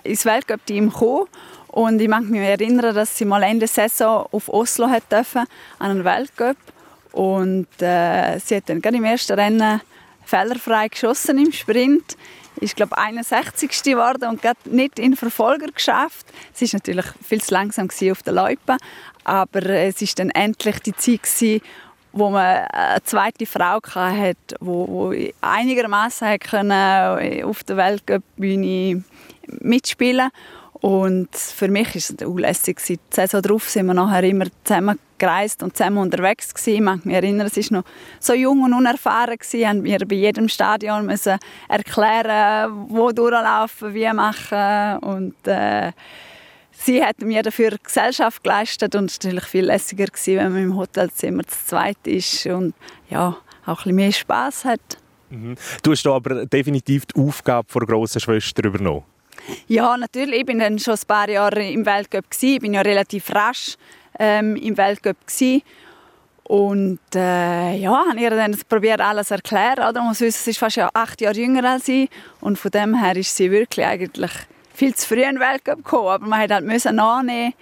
ins 0.04 0.26
Weltcup-Team 0.26 0.92
zu 0.92 0.98
kommen. 0.98 1.28
Und 1.68 2.00
ich 2.00 2.08
mag 2.08 2.24
mich 2.24 2.40
erinnern, 2.40 2.96
dass 2.96 3.18
sie 3.18 3.26
mal 3.26 3.44
Ende 3.44 3.68
Saison 3.68 4.28
auf 4.32 4.48
Oslo 4.48 4.88
hat 4.88 5.12
dürfen, 5.12 5.46
an 5.80 5.92
einen 5.92 6.06
Weltcup. 6.06 6.58
Und 7.12 7.68
äh, 7.82 8.40
sie 8.40 8.58
hat 8.58 8.70
dann 8.70 8.82
gerade 8.82 8.98
im 8.98 9.04
ersten 9.04 9.34
Rennen 9.34 9.82
fehlerfrei 10.24 10.88
geschossen 10.88 11.38
im 11.38 11.52
Sprint 11.52 12.18
ist 12.62 12.76
glaube 12.76 12.98
61. 12.98 13.84
geworden 13.84 14.30
und 14.30 14.42
gerade 14.42 14.60
nicht 14.66 15.00
in 15.00 15.16
Verfolger 15.16 15.68
geschafft. 15.68 16.26
Es 16.54 16.62
ist 16.62 16.74
natürlich 16.74 17.06
viel 17.28 17.42
zu 17.42 17.54
langsam 17.54 17.90
auf 18.12 18.24
der 18.24 18.34
Loipe, 18.34 18.78
aber 19.24 19.66
es 19.66 20.02
ist 20.02 20.20
dann 20.20 20.30
endlich 20.30 20.80
die 20.80 20.96
Zeit 20.96 21.24
gewesen, 21.24 21.62
wo 22.12 22.30
man 22.30 22.66
eine 22.68 23.04
zweite 23.04 23.46
Frau 23.46 23.80
hatte, 23.94 24.56
wo, 24.60 24.88
wo 24.88 25.14
einigermaßen 25.42 26.28
auf 27.44 27.64
der 27.64 27.78
Weltcup-Bühne 27.78 29.04
mitspielen 29.60 30.32
und 30.86 31.36
für 31.36 31.68
mich 31.68 31.96
ist 31.96 32.22
es 32.22 32.28
unlässig. 32.28 32.80
Die 32.88 33.00
Saison 33.10 33.42
darauf 33.42 33.68
sind 33.68 33.88
wir 33.88 33.96
nachher 33.96 34.24
immer 34.24 34.46
zusammen 34.64 35.00
gereist 35.18 35.64
und 35.64 35.76
zusammen 35.76 35.98
unterwegs 35.98 36.54
gewesen. 36.54 36.76
Ich 36.76 36.82
mag 36.82 37.04
mich 37.04 37.16
erinnern, 37.16 37.48
es 37.48 37.58
war 37.58 37.80
noch 37.80 37.86
so 38.20 38.36
jung 38.36 38.62
und 38.62 38.72
unerfahren 38.72 39.36
gewesen. 39.36 39.68
Haben 39.68 39.84
wir 39.84 39.98
bei 40.08 40.14
jedem 40.14 40.48
Stadion 40.48 41.08
müssen 41.08 41.40
erklären, 41.70 42.86
wo 42.90 43.12
durchlaufen, 43.12 43.96
wie 43.96 44.14
machen 44.14 45.00
und 45.00 45.34
äh, 45.48 45.92
sie 46.72 47.04
hat 47.04 47.20
mir 47.20 47.42
dafür 47.42 47.78
Gesellschaft 47.82 48.44
geleistet 48.44 48.94
und 48.94 49.10
es 49.10 49.18
war 49.18 49.32
natürlich 49.32 49.46
viel 49.46 49.66
lässiger 49.66 50.06
gewesen, 50.06 50.38
wenn 50.38 50.52
man 50.52 50.64
im 50.66 50.78
Hotelzimmer 50.78 51.48
zu 51.48 51.66
zweit 51.66 52.06
ist 52.06 52.46
und 52.46 52.76
ja, 53.10 53.36
auch 53.66 53.68
ein 53.68 53.76
bisschen 53.76 53.96
mehr 53.96 54.12
Spaß 54.12 54.66
hat. 54.66 55.00
Mhm. 55.32 55.56
Du 55.82 55.94
hast 55.94 56.06
aber 56.06 56.46
definitiv 56.46 57.08
die 57.08 57.20
Aufgabe 57.20 57.68
der 57.74 57.88
grossen 57.88 58.22
Schwester 58.22 58.66
übernommen. 58.66 59.15
Ja, 59.68 59.98
natürlich. 59.98 60.40
Ich 60.42 60.46
bin 60.46 60.60
dann 60.60 60.80
schon 60.80 60.96
ein 60.96 61.08
paar 61.08 61.30
Jahre 61.30 61.68
im 61.68 61.86
Weltcup 61.86 62.26
Ich 62.42 62.60
bin 62.60 62.74
ja 62.74 62.82
relativ 62.82 63.34
rasch 63.34 63.76
ähm, 64.20 64.56
im 64.56 64.78
Weltcup 64.78 65.18
und 66.48 67.00
äh, 67.16 67.76
ja, 67.76 68.06
habe 68.08 68.20
ihr 68.20 68.30
dann 68.30 68.56
probiert 68.70 69.02
alles 69.02 69.30
zu 69.30 69.34
erklären. 69.34 69.80
Oder? 69.80 69.94
Man 69.94 70.10
muss 70.10 70.20
sie 70.20 70.28
ist 70.28 70.58
fast 70.60 70.76
ja 70.76 70.90
acht 70.94 71.20
Jahre 71.20 71.36
jünger 71.36 71.64
als 71.68 71.88
ich 71.88 72.10
und 72.40 72.60
von 72.60 72.70
dem 72.70 72.94
her 72.94 73.16
ist 73.16 73.36
sie 73.36 73.50
wirklich 73.50 73.86
eigentlich 73.86 74.32
viel 74.72 74.94
zu 74.94 75.08
früh 75.08 75.24
in 75.24 75.36
den 75.36 75.40
Weltcup 75.40 75.78
gekommen. 75.78 76.08
Aber 76.08 76.26
man 76.26 76.40
musste 76.40 76.54
halt 76.54 76.66
müssen 76.66 77.00
annehmen, 77.00 77.54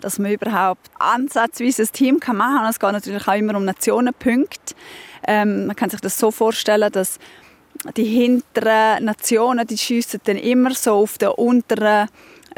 dass 0.00 0.18
man 0.18 0.32
überhaupt 0.32 0.90
ansatzweise 0.98 1.82
ein 1.82 1.92
Team 1.92 2.20
kann 2.20 2.36
machen 2.36 2.56
kann. 2.56 2.70
Es 2.70 2.80
geht 2.80 2.92
natürlich 2.92 3.28
auch 3.28 3.34
immer 3.34 3.54
um 3.54 3.66
Nationenpunkte. 3.66 4.74
Ähm, 5.26 5.66
man 5.66 5.76
kann 5.76 5.90
sich 5.90 6.00
das 6.00 6.18
so 6.18 6.30
vorstellen, 6.30 6.90
dass 6.90 7.18
die 7.96 8.04
hinteren 8.04 9.04
Nationen, 9.04 9.66
die 9.66 9.78
schiessen 9.78 10.20
dann 10.24 10.36
immer 10.36 10.74
so 10.74 10.94
auf 10.94 11.18
den 11.18 11.30
unteren 11.30 12.08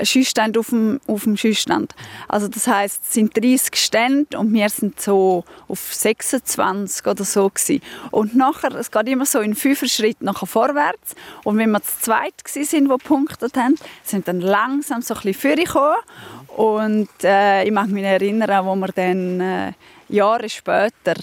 Schüssstand 0.02 0.58
auf 0.58 0.70
dem, 0.70 1.00
auf 1.06 1.24
dem 1.24 1.36
Schüssstand. 1.36 1.94
Also 2.28 2.48
das 2.48 2.66
heißt, 2.66 3.02
es 3.04 3.14
sind 3.14 3.36
30 3.36 3.76
Stände 3.76 4.38
und 4.38 4.52
wir 4.52 4.68
sind 4.68 5.00
so 5.00 5.44
auf 5.68 5.94
26 5.94 7.06
oder 7.06 7.24
so 7.24 7.48
gewesen. 7.48 7.80
Und 8.10 8.34
nachher, 8.34 8.74
es 8.74 8.90
geht 8.90 9.08
immer 9.08 9.26
so 9.26 9.40
in 9.40 9.54
fünf 9.54 9.86
Schritten 9.86 10.24
nachher 10.24 10.46
vorwärts. 10.46 11.14
Und 11.44 11.58
wenn 11.58 11.70
wir 11.70 11.82
zu 11.82 12.00
zweit 12.00 12.34
sind, 12.44 12.90
die 12.90 12.96
punktet 13.04 13.56
haben, 13.56 13.76
sind 14.02 14.26
dann 14.26 14.40
langsam 14.40 15.02
so 15.02 15.14
ein 15.14 15.20
bisschen. 15.22 15.68
Und 16.48 17.08
äh, 17.22 17.64
ich 17.64 17.70
mag 17.70 17.88
mich 17.88 18.04
erinnern, 18.04 18.66
wo 18.66 18.74
wir 18.74 18.88
dann 18.88 19.40
äh, 19.40 19.72
Jahre 20.08 20.48
später 20.48 21.14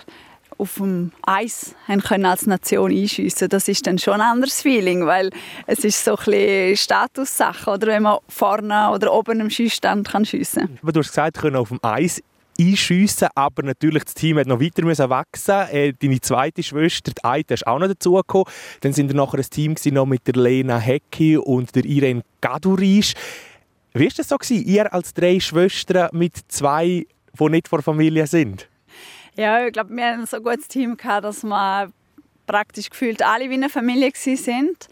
auf 0.61 0.75
dem 0.75 1.11
Eis 1.23 1.75
können 2.07 2.25
als 2.25 2.45
Nation 2.45 2.91
einschiessen 2.91 3.49
Das 3.49 3.67
ist 3.67 3.87
dann 3.87 3.97
schon 3.97 4.15
ein 4.15 4.21
anderes 4.21 4.61
Feeling, 4.61 5.05
weil 5.07 5.31
es 5.65 5.83
ist 5.83 6.05
so 6.05 6.15
ein 6.15 6.77
Statussache, 6.77 7.71
oder 7.71 7.87
wenn 7.87 8.03
man 8.03 8.19
vorne 8.29 8.91
oder 8.91 9.11
oben 9.11 9.41
am 9.41 9.49
Schießstand 9.49 10.07
kann 10.07 10.23
schiessen. 10.23 10.77
Du 10.83 10.99
hast 10.99 11.09
gesagt, 11.09 11.37
können 11.37 11.55
auf 11.55 11.69
dem 11.69 11.79
Eis 11.81 12.21
einschiessen, 12.59 13.29
aber 13.33 13.63
natürlich 13.63 14.03
das 14.03 14.13
Team 14.13 14.37
hat 14.37 14.45
noch 14.45 14.61
weiter 14.61 14.83
müssen 14.85 15.09
wachsen. 15.09 15.67
Äh, 15.71 15.93
deine 15.93 16.21
zweite 16.21 16.61
Schwester, 16.61 17.11
die 17.11 17.23
Aite, 17.23 17.55
ist 17.55 17.65
auch 17.65 17.79
noch 17.79 17.87
dazugekommen. 17.87 18.45
Dann 18.81 18.93
sind 18.93 19.09
wir 19.09 19.15
nachher 19.15 19.39
ein 19.39 19.49
Team 19.49 19.75
noch 19.93 20.05
mit 20.05 20.27
der 20.27 20.35
Lena 20.35 20.77
Hecki 20.77 21.37
und 21.37 21.75
der 21.75 21.85
Irene 21.85 22.21
Gadurisch. 22.39 23.13
Wie 23.93 24.05
war 24.05 24.11
das 24.15 24.29
so 24.29 24.37
ihr 24.53 24.93
als 24.93 25.13
drei 25.13 25.39
Schwestern 25.39 26.09
mit 26.13 26.37
zwei, 26.47 27.05
die 27.39 27.49
nicht 27.49 27.67
vor 27.67 27.81
Familie 27.81 28.27
sind? 28.27 28.67
Ja, 29.35 29.65
ich 29.65 29.73
glaube, 29.73 29.95
wir 29.95 30.05
hatten 30.05 30.25
so 30.25 30.37
ein 30.37 30.43
gutes 30.43 30.67
Team, 30.67 30.97
gehabt, 30.97 31.23
dass 31.23 31.43
wir 31.43 31.91
praktisch 32.45 32.89
gefühlt 32.89 33.21
alle 33.21 33.49
wie 33.49 33.53
eine 33.53 33.69
Familie 33.69 34.11
sind. 34.13 34.87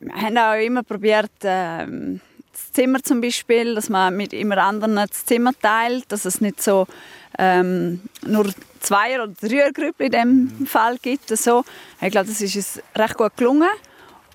Wir 0.00 0.14
haben 0.14 0.38
auch 0.38 0.54
immer 0.54 0.82
probiert, 0.82 1.30
ähm, 1.42 2.20
das 2.52 2.72
Zimmer 2.72 3.02
zum 3.02 3.20
Beispiel, 3.20 3.74
dass 3.74 3.90
man 3.90 4.16
mit 4.16 4.32
immer 4.32 4.58
anderen 4.58 4.96
das 4.96 5.26
Zimmer 5.26 5.52
teilt, 5.60 6.10
dass 6.10 6.24
es 6.24 6.40
nicht 6.40 6.62
so 6.62 6.86
ähm, 7.38 8.00
nur 8.26 8.46
zwei 8.80 9.20
oder 9.20 9.28
drei 9.28 9.70
Grüppel 9.72 10.06
in 10.06 10.12
dem 10.12 10.66
Fall 10.66 10.96
gibt. 10.98 11.28
So. 11.28 11.64
Ich 12.00 12.10
glaube, 12.10 12.28
das 12.28 12.40
ist 12.40 12.56
uns 12.56 12.82
recht 12.94 13.16
gut 13.16 13.36
gelungen. 13.36 13.68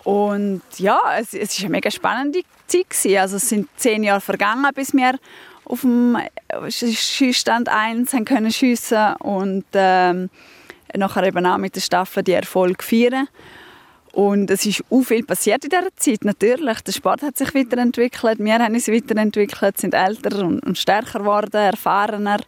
Und 0.03 0.61
ja, 0.77 0.99
es, 1.17 1.33
es 1.33 1.53
ist 1.53 1.61
eine 1.61 1.69
mega 1.69 1.89
spannende 1.89 2.41
Zeit 2.67 2.89
gewesen. 2.89 3.17
Also 3.17 3.37
es 3.37 3.49
sind 3.49 3.69
zehn 3.77 4.03
Jahre 4.03 4.21
vergangen, 4.21 4.69
bis 4.75 4.93
wir 4.93 5.15
auf 5.71 5.81
dem 5.81 6.17
Schießstand 6.69 7.69
1 7.69 8.13
haben 8.13 8.25
können 8.25 8.51
schiessen 8.51 9.15
und 9.19 9.65
ähm, 9.73 10.29
nachher 10.95 11.23
eben 11.23 11.45
auch 11.45 11.57
mit 11.57 11.75
der 11.75 11.81
Staffel 11.81 12.23
die 12.23 12.33
Erfolg 12.33 12.83
feiern. 12.83 13.27
Und 14.11 14.51
es 14.51 14.65
ist 14.65 14.83
auch 14.89 15.03
viel 15.03 15.23
passiert 15.23 15.63
in 15.63 15.69
dieser 15.69 15.95
Zeit, 15.95 16.25
natürlich. 16.25 16.81
Der 16.81 16.91
Sport 16.91 17.21
hat 17.21 17.37
sich 17.37 17.55
weiterentwickelt, 17.55 18.39
wir 18.39 18.53
haben 18.55 18.73
uns 18.73 18.89
weiterentwickelt, 18.89 19.77
sind 19.77 19.93
älter 19.93 20.43
und, 20.43 20.59
und 20.65 20.77
stärker 20.77 21.19
geworden, 21.19 21.55
erfahrener. 21.55 22.41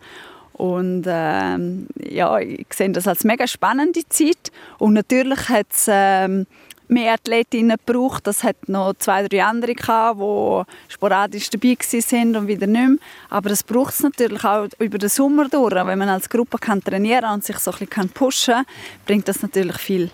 Und 0.52 1.06
ähm, 1.08 1.88
ja, 1.98 2.38
ich 2.40 2.68
sehe 2.74 2.92
das 2.92 3.08
als 3.08 3.24
mega 3.24 3.48
spannende 3.48 4.02
Zeit. 4.10 4.52
Und 4.78 4.94
natürlich 4.94 5.50
hat 5.50 5.68
es 5.72 5.88
ähm, 5.90 6.46
mehr 6.88 7.14
Athletinnen 7.14 7.78
gebraucht. 7.86 8.28
Das 8.28 8.44
hat 8.44 8.68
noch 8.68 8.94
zwei, 8.98 9.28
drei 9.28 9.44
andere 9.44 9.74
gehabt, 9.74 10.20
die 10.20 10.94
sporadisch 10.94 11.50
dabei 11.50 11.78
sind 11.80 12.36
und 12.36 12.48
wieder 12.48 12.68
nicht 12.68 12.88
mehr. 12.88 12.98
Aber 13.30 13.50
das 13.50 13.64
braucht 13.64 13.94
es 13.94 14.02
natürlich 14.02 14.44
auch 14.44 14.68
über 14.80 14.98
den 14.98 15.10
Sommer 15.10 15.50
durch. 15.50 15.74
Wenn 15.74 16.00
man 16.00 16.10
als 16.10 16.30
Gruppe 16.30 16.58
kann 16.58 16.84
trainieren 16.84 17.32
und 17.34 17.44
sich 17.44 17.58
so 17.60 17.72
ein 17.72 17.86
bisschen 17.86 18.10
pushen 18.10 18.54
kann, 18.54 18.66
bringt 19.06 19.28
das 19.28 19.42
natürlich 19.42 19.78
viel. 19.78 20.12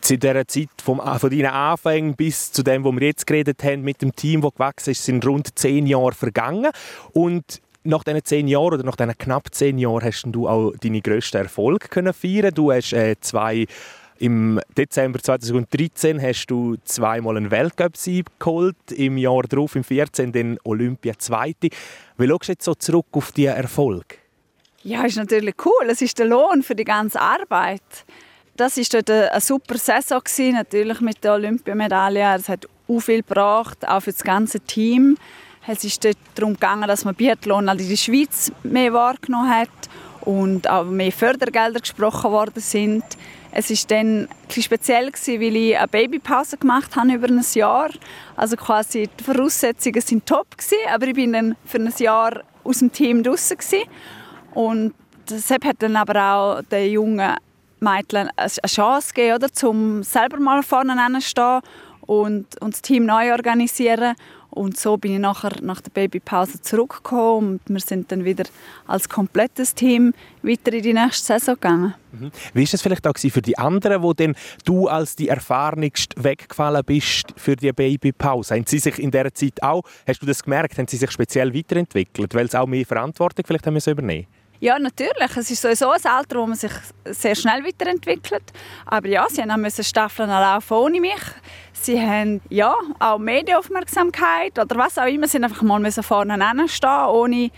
Zu 0.00 0.16
dieser 0.16 0.46
Zeit 0.48 0.68
vom, 0.82 0.98
von 1.00 1.30
deinen 1.30 1.46
Anfängen 1.46 2.16
bis 2.16 2.52
zu 2.52 2.62
dem, 2.62 2.84
wo 2.84 2.92
wir 2.92 3.02
jetzt 3.02 3.26
geredet 3.26 3.62
haben, 3.62 3.82
mit 3.82 4.00
dem 4.00 4.16
Team, 4.16 4.40
das 4.40 4.54
gewachsen 4.54 4.90
ist, 4.90 5.04
sind 5.04 5.26
rund 5.26 5.58
zehn 5.58 5.86
Jahre 5.86 6.12
vergangen. 6.12 6.70
Und 7.12 7.60
nach 7.82 8.04
diesen 8.04 8.24
zehn 8.24 8.48
Jahren 8.48 8.74
oder 8.74 8.84
nach 8.84 8.96
diesen 8.96 9.16
knapp 9.16 9.54
zehn 9.54 9.78
Jahren 9.78 10.02
hast 10.04 10.24
du 10.26 10.48
auch 10.48 10.72
deine 10.80 11.00
grössten 11.00 11.38
Erfolge 11.38 11.88
können 11.88 12.12
feiern. 12.12 12.54
Du 12.54 12.72
hast 12.72 12.92
äh, 12.92 13.16
zwei 13.20 13.66
im 14.20 14.60
Dezember 14.76 15.18
2013 15.18 16.20
hast 16.22 16.46
du 16.46 16.76
zweimal 16.84 17.38
einen 17.38 17.50
Weltcup-Sieg 17.50 18.26
geholt, 18.38 18.76
im 18.94 19.16
Jahr 19.16 19.42
darauf, 19.44 19.74
im 19.76 19.82
14. 19.82 20.30
den 20.30 20.58
Olympia 20.62 21.14
Zweite. 21.18 21.70
Wie 22.18 22.28
schaust 22.28 22.48
du 22.48 22.52
jetzt 22.52 22.64
so 22.64 22.74
zurück 22.74 23.06
auf 23.12 23.32
diesen 23.32 23.54
Erfolg? 23.54 24.18
Ja, 24.82 25.04
ist 25.04 25.16
natürlich 25.16 25.54
cool. 25.64 25.88
Es 25.88 26.02
ist 26.02 26.18
der 26.18 26.26
Lohn 26.26 26.62
für 26.62 26.74
die 26.74 26.84
ganze 26.84 27.20
Arbeit. 27.20 27.80
Das 28.56 28.76
war 28.76 29.30
eine 29.32 29.40
super 29.40 29.78
Saison 29.78 30.20
gewesen, 30.22 30.52
natürlich 30.52 31.00
mit 31.00 31.24
der 31.24 31.34
Olympiamedaille. 31.34 32.36
Es 32.36 32.50
hat 32.50 32.68
auch 32.88 33.00
viel 33.00 33.22
gebracht, 33.22 33.88
auch 33.88 34.00
für 34.00 34.12
das 34.12 34.22
ganze 34.22 34.60
Team. 34.60 35.16
Es 35.66 35.82
ist 35.82 36.06
darum 36.34 36.54
gegangen, 36.54 36.86
dass 36.86 37.06
man 37.06 37.14
Biathlon 37.14 37.68
in 37.68 37.88
der 37.88 37.96
Schweiz 37.96 38.52
mehr 38.64 38.92
wahrgenommen 38.92 39.50
hat 39.50 39.68
und 40.20 40.68
auch 40.68 40.84
mehr 40.84 41.12
Fördergelder 41.12 41.80
gesprochen 41.80 42.30
worden 42.32 42.60
sind. 42.60 43.04
Es 43.52 43.70
war 43.70 43.76
dann 43.88 44.28
ein 44.28 44.62
speziell, 44.62 45.10
weil 45.12 45.56
ich 45.56 45.76
eine 45.76 45.88
Babypause 45.88 46.56
gemacht 46.56 46.94
habe 46.96 47.12
über 47.12 47.28
ein 47.28 47.44
Jahr. 47.54 47.90
Also 48.36 48.56
quasi 48.56 49.08
die 49.18 49.24
Voraussetzungen 49.24 49.96
waren 49.96 50.24
top, 50.24 50.46
aber 50.92 51.06
ich 51.08 51.14
bin 51.14 51.32
dann 51.32 51.56
für 51.64 51.78
ein 51.78 51.92
Jahr 51.98 52.42
aus 52.62 52.78
dem 52.78 52.92
Team 52.92 53.22
draußen. 53.22 53.58
Und 54.54 54.94
deshalb 55.28 55.64
hat 55.64 55.76
dann 55.80 55.96
aber 55.96 56.34
auch 56.34 56.62
den 56.62 56.92
jungen 56.92 57.34
Mädchen 57.80 58.30
eine 58.36 58.50
Chance 58.66 59.12
gegeben, 59.14 59.36
oder, 59.36 59.68
um 59.68 60.02
selber 60.02 60.38
mal 60.38 60.62
vorne 60.62 61.20
stehen 61.20 61.60
und, 62.02 62.60
und 62.60 62.74
das 62.74 62.82
Team 62.82 63.06
neu 63.06 63.32
organisieren. 63.32 64.14
Und 64.50 64.76
so 64.76 64.96
bin 64.96 65.12
ich 65.12 65.18
nachher 65.18 65.52
nach 65.62 65.80
der 65.80 65.90
Babypause 65.90 66.60
zurückgekommen 66.60 67.60
und 67.60 67.60
wir 67.66 67.80
sind 67.80 68.10
dann 68.10 68.24
wieder 68.24 68.44
als 68.86 69.08
komplettes 69.08 69.74
Team 69.74 70.12
weiter 70.42 70.72
in 70.72 70.82
die 70.82 70.92
nächste 70.92 71.26
Saison 71.26 71.54
gegangen. 71.54 71.94
Mhm. 72.12 72.30
Wie 72.54 72.62
war 72.62 72.68
das 72.70 72.82
vielleicht 72.82 73.06
auch 73.06 73.16
für 73.16 73.42
die 73.42 73.56
anderen, 73.56 74.02
wo 74.02 74.12
denn 74.12 74.34
du 74.64 74.88
als 74.88 75.14
die 75.14 75.28
erfahrenigst 75.28 76.14
weggefallen 76.22 76.82
bist 76.84 77.32
für 77.36 77.54
die 77.54 77.72
Babypause? 77.72 78.54
Haben 78.54 78.66
sie 78.66 78.78
sich 78.78 78.98
in 78.98 79.10
dieser 79.10 79.32
Zeit 79.32 79.62
auch, 79.62 79.84
hast 80.06 80.20
du 80.20 80.26
das 80.26 80.42
gemerkt, 80.42 80.78
haben 80.78 80.88
sie 80.88 80.96
sich 80.96 81.10
speziell 81.10 81.54
weiterentwickelt, 81.54 82.34
weil 82.34 82.50
sie 82.50 82.58
auch 82.58 82.66
mehr 82.66 82.84
Verantwortung 82.84 83.44
vielleicht 83.46 83.66
haben 83.66 83.76
übernehmen 83.76 84.26
ja, 84.60 84.78
natürlich. 84.78 85.36
Es 85.36 85.50
ist 85.50 85.62
sowieso 85.62 85.90
ein 85.90 86.04
Alter, 86.04 86.36
wo 86.36 86.46
man 86.46 86.56
sich 86.56 86.72
sehr 87.06 87.34
schnell 87.34 87.64
weiterentwickelt. 87.64 88.42
Aber 88.84 89.08
ja, 89.08 89.26
sie 89.28 89.42
müssen 89.56 89.82
Staffeln 89.82 90.28
laufen 90.28 90.74
ohne 90.74 91.00
mich. 91.00 91.22
Sie 91.72 91.98
haben 91.98 92.42
ja 92.50 92.74
auch 92.98 93.18
Medienaufmerksamkeit 93.18 94.58
oder 94.58 94.76
was 94.76 94.98
auch 94.98 95.06
immer. 95.06 95.26
Sie 95.26 95.32
sind 95.32 95.44
einfach 95.44 95.62
mal 95.62 95.90
vorne 95.90 96.68
stehen, 96.68 97.06
ohne 97.08 97.50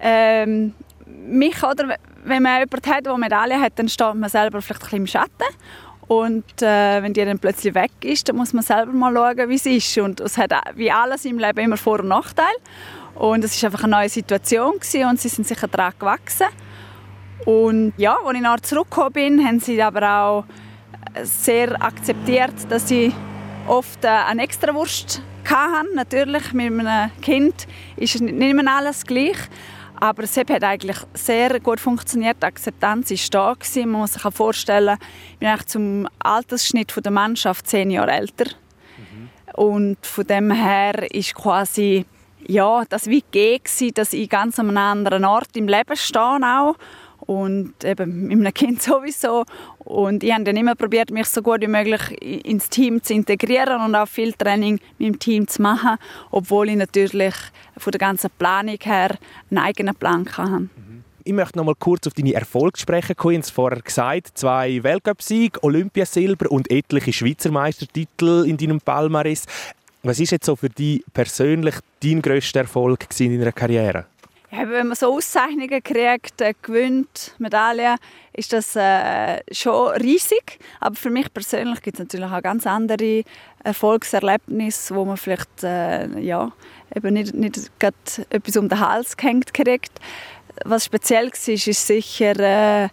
ähm, 0.00 0.74
mich. 1.06 1.62
Oder 1.62 1.96
wenn 2.24 2.42
man 2.42 2.58
jemanden 2.58 2.90
hat, 2.92 3.06
der 3.06 3.16
Medaille 3.16 3.60
hat, 3.60 3.78
dann 3.78 3.88
steht 3.88 4.14
man 4.14 4.28
selber 4.28 4.60
vielleicht 4.60 4.82
ein 4.82 4.84
bisschen 4.84 4.98
im 4.98 5.06
Schatten. 5.06 5.54
Und 6.08 6.62
äh, 6.62 7.02
wenn 7.02 7.12
die 7.12 7.24
dann 7.24 7.38
plötzlich 7.38 7.74
weg 7.74 7.92
ist, 8.02 8.28
dann 8.28 8.36
muss 8.36 8.52
man 8.52 8.64
selber 8.64 8.92
mal 8.92 9.14
schauen, 9.14 9.48
wie 9.48 9.54
es 9.54 9.66
ist. 9.66 9.98
Und 9.98 10.20
es 10.20 10.38
hat 10.38 10.52
wie 10.74 10.90
alles 10.90 11.24
im 11.24 11.38
Leben 11.38 11.60
immer 11.60 11.76
Vor- 11.76 12.00
und 12.00 12.08
Nachteile. 12.08 12.48
Und 13.18 13.44
es 13.44 13.60
war 13.60 13.68
einfach 13.68 13.82
eine 13.82 13.96
neue 13.96 14.08
Situation 14.08 14.74
gewesen 14.74 15.08
und 15.08 15.20
sie 15.20 15.28
sind 15.28 15.46
sicher 15.46 15.66
daran 15.66 15.92
gewachsen. 15.98 16.46
Und 17.44 17.92
ja, 17.96 18.16
als 18.24 18.36
ich 18.36 18.42
nachher 18.42 18.62
zurückgekommen 18.62 19.12
bin, 19.12 19.44
haben 19.44 19.58
sie 19.58 19.82
aber 19.82 20.08
auch 20.08 20.44
sehr 21.22 21.82
akzeptiert, 21.82 22.54
dass 22.68 22.90
ich 22.92 23.12
oft 23.66 24.04
eine 24.06 24.42
Extrawurst 24.44 25.20
hatte. 25.44 25.94
Natürlich, 25.96 26.52
mit 26.52 26.66
einem 26.66 27.10
Kind 27.20 27.66
ist 27.96 28.20
nicht 28.20 28.40
immer 28.40 28.72
alles 28.72 29.04
gleich. 29.04 29.36
Aber 29.96 30.22
es 30.22 30.36
hat 30.36 30.62
eigentlich 30.62 30.98
sehr 31.14 31.58
gut 31.58 31.80
funktioniert. 31.80 32.36
Die 32.40 32.46
Akzeptanz 32.46 33.10
war 33.10 33.56
da. 33.56 33.80
Man 33.80 33.90
muss 33.90 34.12
sich 34.12 34.22
vorstellen, 34.22 34.96
ich 35.32 35.38
bin 35.40 35.66
zum 35.66 36.08
Altersschnitt 36.20 36.94
der 37.04 37.10
Mannschaft 37.10 37.66
zehn 37.66 37.90
Jahre 37.90 38.12
älter. 38.12 38.44
Mhm. 38.96 39.28
Und 39.54 40.06
von 40.06 40.24
dem 40.24 40.52
her 40.52 41.12
ist 41.12 41.34
quasi 41.34 42.06
ja, 42.48 42.82
das 42.88 43.06
wie 43.06 43.20
gegeben, 43.20 43.94
dass 43.94 44.12
ich 44.12 44.28
ganz 44.28 44.58
an 44.58 44.70
einem 44.70 44.78
anderen 44.78 45.24
Ort 45.24 45.56
im 45.56 45.68
Leben 45.68 45.96
stehe 45.96 46.40
auch 46.42 46.76
und 47.20 47.84
eben 47.84 48.26
mit 48.28 48.38
einem 48.38 48.54
Kind 48.54 48.82
sowieso. 48.82 49.44
Und 49.78 50.24
ich 50.24 50.32
habe 50.32 50.44
dann 50.44 50.56
immer 50.56 50.74
probiert, 50.74 51.10
mich 51.10 51.26
so 51.26 51.42
gut 51.42 51.60
wie 51.60 51.68
möglich 51.68 52.00
ins 52.44 52.68
Team 52.70 53.02
zu 53.02 53.12
integrieren 53.12 53.82
und 53.82 53.94
auch 53.94 54.08
viel 54.08 54.32
Training 54.32 54.80
mit 54.98 55.08
dem 55.08 55.18
Team 55.18 55.46
zu 55.46 55.62
machen, 55.62 55.98
obwohl 56.30 56.70
ich 56.70 56.76
natürlich 56.76 57.34
von 57.76 57.90
der 57.90 57.98
ganzen 57.98 58.30
Planung 58.38 58.78
her 58.82 59.16
einen 59.50 59.58
eigenen 59.58 59.94
Plan 59.94 60.26
hatte. 60.26 60.68
Ich 61.24 61.34
möchte 61.34 61.58
noch 61.58 61.64
mal 61.66 61.74
kurz 61.74 62.06
auf 62.06 62.14
deine 62.14 62.32
Erfolge 62.32 62.78
sprechen. 62.78 63.14
Habe 63.18 63.36
es 63.36 63.50
vorher 63.50 63.82
gesagt, 63.82 64.38
zwei 64.38 64.82
Weltcup-Siege, 64.82 65.62
Olympiasilber 65.62 66.50
und 66.50 66.70
etliche 66.70 67.12
Schweizer 67.12 67.50
Meistertitel 67.50 68.46
in 68.46 68.56
deinem 68.56 68.80
Palmares. 68.80 69.44
Was 70.02 70.20
ist 70.20 70.30
jetzt 70.30 70.46
so 70.46 70.54
für 70.54 70.68
dich 70.68 71.02
persönlich 71.12 71.74
dein 72.02 72.22
grösster 72.22 72.60
Erfolg 72.60 73.06
in 73.18 73.38
deiner 73.38 73.52
Karriere? 73.52 74.06
Ja, 74.50 74.60
wenn 74.70 74.86
man 74.86 74.96
so 74.96 75.14
Auszeichnungen 75.14 75.82
kriegt, 75.82 76.40
äh, 76.40 76.54
gewinnt, 76.62 77.34
Medaillen, 77.38 77.98
ist 78.32 78.52
das 78.52 78.76
äh, 78.76 79.40
schon 79.52 79.88
riesig. 79.96 80.58
Aber 80.80 80.94
für 80.94 81.10
mich 81.10 81.32
persönlich 81.34 81.82
gibt 81.82 81.96
es 81.96 81.98
natürlich 81.98 82.30
auch 82.30 82.42
ganz 82.42 82.66
andere 82.66 83.24
Erfolgserlebnisse, 83.62 84.94
wo 84.94 85.04
man 85.04 85.18
vielleicht 85.18 85.64
äh, 85.64 86.18
ja, 86.20 86.50
eben 86.94 87.12
nicht, 87.12 87.34
nicht 87.34 87.70
etwas 88.30 88.56
um 88.56 88.70
den 88.70 88.80
Hals 88.80 89.18
gehängt 89.18 89.52
kriegt. 89.52 89.92
Was 90.64 90.86
speziell 90.86 91.26
war, 91.26 91.48
ist 91.54 91.86
sicher 91.86 92.38
äh, 92.38 92.88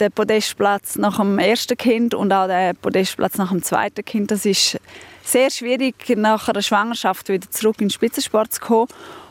der 0.00 0.10
Podestplatz 0.10 0.96
nach 0.96 1.18
dem 1.18 1.38
ersten 1.38 1.76
Kind 1.76 2.14
und 2.14 2.32
auch 2.32 2.48
der 2.48 2.74
Podestplatz 2.74 3.38
nach 3.38 3.50
dem 3.50 3.62
zweiten 3.62 4.04
Kind. 4.04 4.32
Das 4.32 4.44
ist 4.44 4.80
sehr 5.26 5.50
schwierig, 5.50 6.08
nach 6.16 6.48
einer 6.48 6.62
Schwangerschaft 6.62 7.28
wieder 7.28 7.50
zurück 7.50 7.76
in 7.80 7.88
den 7.88 7.90
Spitzensport 7.90 8.52
zu 8.54 8.60
kommen. 8.60 8.88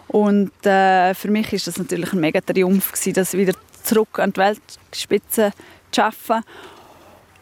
Und 0.07 0.51
äh, 0.65 1.13
für 1.13 1.29
mich 1.29 1.51
ist 1.53 1.67
das 1.67 1.77
natürlich 1.77 2.13
ein 2.13 2.19
mega 2.19 2.41
Triumph 2.41 2.91
gewesen, 2.91 3.13
das 3.13 3.33
wieder 3.33 3.53
zurück 3.83 4.19
an 4.19 4.33
die 4.33 4.39
Weltspitze 4.39 5.51
zu 5.91 6.01
schaffen. 6.01 6.43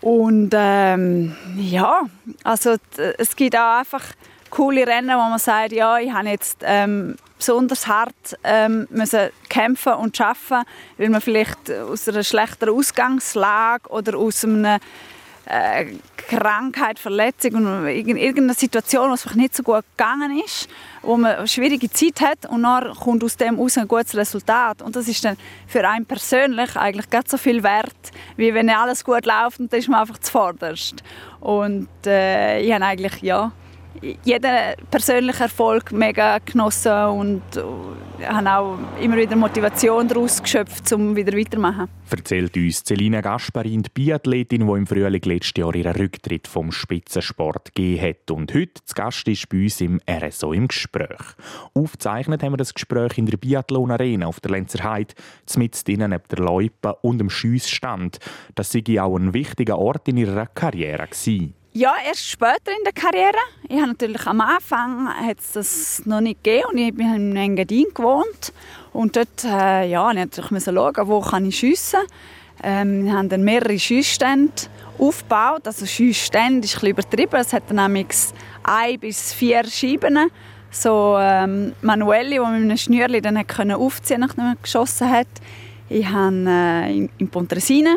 Und 0.01 0.51
ähm, 0.53 1.35
ja, 1.57 2.01
also 2.43 2.75
es 3.17 3.35
gibt 3.35 3.55
auch 3.55 3.79
einfach 3.79 4.03
coole 4.49 4.85
Rennen, 4.85 5.15
wo 5.17 5.29
man 5.29 5.39
sagt, 5.39 5.71
ja, 5.71 5.97
ich 5.97 6.11
habe 6.11 6.27
jetzt 6.27 6.59
ähm, 6.63 7.15
besonders 7.37 7.87
hart 7.87 8.37
ähm, 8.43 8.85
müssen 8.91 9.29
kämpfen 9.49 9.93
und 9.93 10.15
schaffen, 10.15 10.63
weil 10.97 11.09
man 11.09 11.21
vielleicht 11.21 11.71
aus 11.71 12.07
einer 12.07 12.23
schlechteren 12.23 12.75
Ausgangslage 12.75 13.89
oder 13.89 14.17
aus 14.17 14.43
einem 14.43 14.79
äh, 15.45 15.85
Krankheit, 16.15 16.99
Verletzung 16.99 17.55
und 17.55 17.87
irgendeine 17.87 18.53
Situation, 18.53 19.11
was 19.11 19.23
vielleicht 19.23 19.37
nicht 19.37 19.55
so 19.55 19.63
gut 19.63 19.83
gegangen 19.97 20.41
ist, 20.43 20.69
wo 21.01 21.17
man 21.17 21.35
eine 21.35 21.47
schwierige 21.47 21.89
Zeit 21.91 22.21
hat 22.21 22.45
und 22.49 22.63
dann 22.63 22.93
kommt 22.93 23.23
aus 23.23 23.35
dem 23.35 23.59
aus 23.59 23.77
ein 23.77 23.87
gutes 23.87 24.15
Resultat 24.15 24.81
und 24.81 24.95
das 24.95 25.07
ist 25.07 25.23
dann 25.25 25.37
für 25.67 25.87
einen 25.87 26.05
persönlich 26.05 26.75
eigentlich 26.75 27.09
ganz 27.09 27.31
so 27.31 27.37
viel 27.37 27.61
wert, 27.61 28.11
wie 28.37 28.53
wenn 28.53 28.69
alles 28.69 29.03
gut 29.03 29.25
läuft 29.25 29.59
und 29.59 29.71
dann 29.71 29.79
ist 29.79 29.89
man 29.89 30.01
einfach 30.01 30.17
zuvorderst. 30.19 31.03
Und 31.39 31.89
äh, 32.05 32.61
ich 32.61 32.71
habe 32.71 32.85
eigentlich 32.85 33.21
ja 33.21 33.51
jeden 34.23 34.75
persönlichen 34.89 35.41
Erfolg 35.41 35.91
mega 35.91 36.39
genossen 36.39 37.05
und 37.05 37.41
äh, 37.55 38.25
habe 38.25 38.51
auch 38.51 38.77
immer 39.01 39.17
wieder 39.17 39.35
Motivation 39.35 40.07
daraus 40.07 40.41
geschöpft, 40.41 40.91
um 40.93 41.15
wieder 41.15 41.37
weiterzumachen. 41.37 41.87
Erzählt 42.09 42.55
uns 42.55 42.83
Celina 42.83 43.21
Gasparin, 43.21 43.83
die 43.83 43.89
Biathletin, 43.89 44.67
die 44.67 44.73
im 44.73 44.87
Frühling 44.87 45.21
letztes 45.23 45.53
Jahr 45.57 45.73
ihren 45.73 45.95
Rücktritt 45.95 46.47
vom 46.47 46.71
Spitzensport 46.71 47.73
gegeben 47.73 48.01
hat 48.01 48.31
und 48.31 48.53
heute 48.53 48.83
zu 48.85 48.93
Gast 48.95 49.27
ist 49.27 49.49
bei 49.49 49.63
uns 49.63 49.81
im 49.81 49.99
RSO 50.09 50.53
im 50.53 50.67
Gespräch. 50.67 51.21
Aufgezeichnet 51.73 52.43
haben 52.43 52.53
wir 52.53 52.57
das 52.57 52.73
Gespräch 52.73 53.17
in 53.17 53.25
der 53.25 53.37
Biathlon 53.37 53.91
Arena 53.91 54.27
auf 54.27 54.39
der 54.39 54.51
Lenzer 54.51 54.83
Heide, 54.83 55.15
mitten 55.55 55.99
neben 55.99 56.21
der 56.29 56.39
Loipe 56.39 56.95
und 57.01 57.17
dem 57.17 57.29
Schiessstand. 57.29 58.19
Das 58.55 58.71
sei 58.71 58.83
auch 59.01 59.17
ein 59.17 59.33
wichtiger 59.33 59.79
Ort 59.79 60.07
in 60.07 60.17
ihrer 60.17 60.47
Karriere 60.47 61.07
gewesen. 61.07 61.55
Ja, 61.75 61.95
erst 62.05 62.29
später 62.29 62.71
in 62.77 62.83
der 62.83 62.93
Karriere. 62.93 63.33
Ich 63.67 63.77
habe 63.77 63.87
natürlich 63.87 64.27
am 64.27 64.41
Anfang 64.41 65.07
hat 65.07 65.39
es 65.39 65.53
das 65.53 66.05
noch 66.05 66.21
nicht 66.21 66.43
gegeben 66.43 66.67
und 66.71 66.77
ich 66.77 66.93
bin 66.93 67.11
in 67.15 67.35
Engadin 67.35 67.87
gewohnt 67.95 68.53
und 68.93 69.15
dort 69.15 69.43
äh, 69.43 69.89
ja, 69.89 70.11
ich 70.11 70.17
natürlich 70.17 70.63
schauen, 70.65 71.07
wo 71.07 71.19
kann 71.21 71.47
ich 71.47 71.57
schiessen. 71.57 72.01
Ähm, 72.61 73.05
wir 73.05 73.13
haben 73.13 73.27
dann 73.27 73.43
mehrere 73.43 73.79
Schiessstände 73.79 74.53
aufgebaut. 74.99 75.65
Also 75.65 75.87
Schiessstände 75.87 76.65
ist 76.65 76.83
ein 76.83 76.91
übertrieben. 76.91 77.39
Es 77.39 77.53
hat 77.53 77.71
nämlich 77.71 78.05
ein 78.61 78.99
bis 78.99 79.33
vier 79.33 79.63
Scheiben, 79.63 80.29
so 80.69 81.17
ähm, 81.19 81.73
manuelle, 81.81 82.29
die 82.29 82.39
man 82.39 82.53
mit 82.53 82.63
einem 82.65 82.77
Schnürli 82.77 83.19
dann 83.19 83.47
können 83.47 83.77
aufziehen 83.77 84.19
nachdem 84.19 84.43
man 84.43 84.57
geschossen 84.61 85.09
hat. 85.09 85.27
Ich 85.89 86.05
hatte 86.05 86.45
äh, 86.47 86.97
in, 86.97 87.09
in 87.17 87.29
Pontresina 87.29 87.95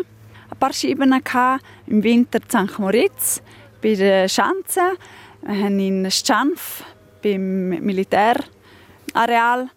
ein 0.51 0.59
paar 0.59 0.73
Scheiben, 0.73 1.11
gehabt, 1.23 1.63
im 1.87 2.03
Winter 2.03 2.39
in 2.39 2.69
St. 2.69 2.79
Moritz 2.79 3.43
bei 3.81 3.95
der 3.95 4.29
Schanze. 4.29 4.97
Wir 5.43 5.65
haben 5.65 5.79
in 5.79 6.11
Schanf 6.11 6.85
beim 7.23 7.69
Militärareal. 7.69 9.69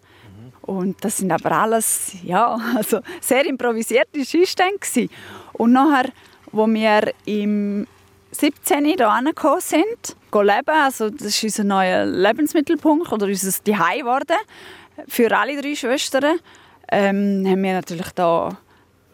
Und 0.62 1.04
das 1.04 1.18
sind 1.18 1.32
aber 1.32 1.52
alles 1.52 2.12
ja, 2.22 2.58
also 2.76 3.00
sehr 3.20 3.44
improvisierte 3.46 4.24
Schießstände. 4.24 5.08
Und 5.54 5.72
nachher, 5.72 6.10
wo 6.52 6.66
wir 6.66 7.12
im 7.24 7.86
17 8.32 8.84
hier 8.84 9.08
angekommen 9.08 9.60
sind, 9.60 10.16
leben, 10.32 10.68
also 10.68 11.10
das 11.10 11.28
ist 11.28 11.42
unser 11.42 11.64
neuer 11.64 12.06
Lebensmittelpunkt 12.06 13.12
oder 13.12 13.26
unser 13.26 13.50
Zuhause 13.50 13.98
geworden, 13.98 14.36
für 15.08 15.36
alle 15.36 15.60
drei 15.60 15.74
Schwestern, 15.74 16.38
ähm, 16.92 17.44
haben 17.46 17.62
wir 17.62 17.72
natürlich 17.72 18.10
da 18.14 18.56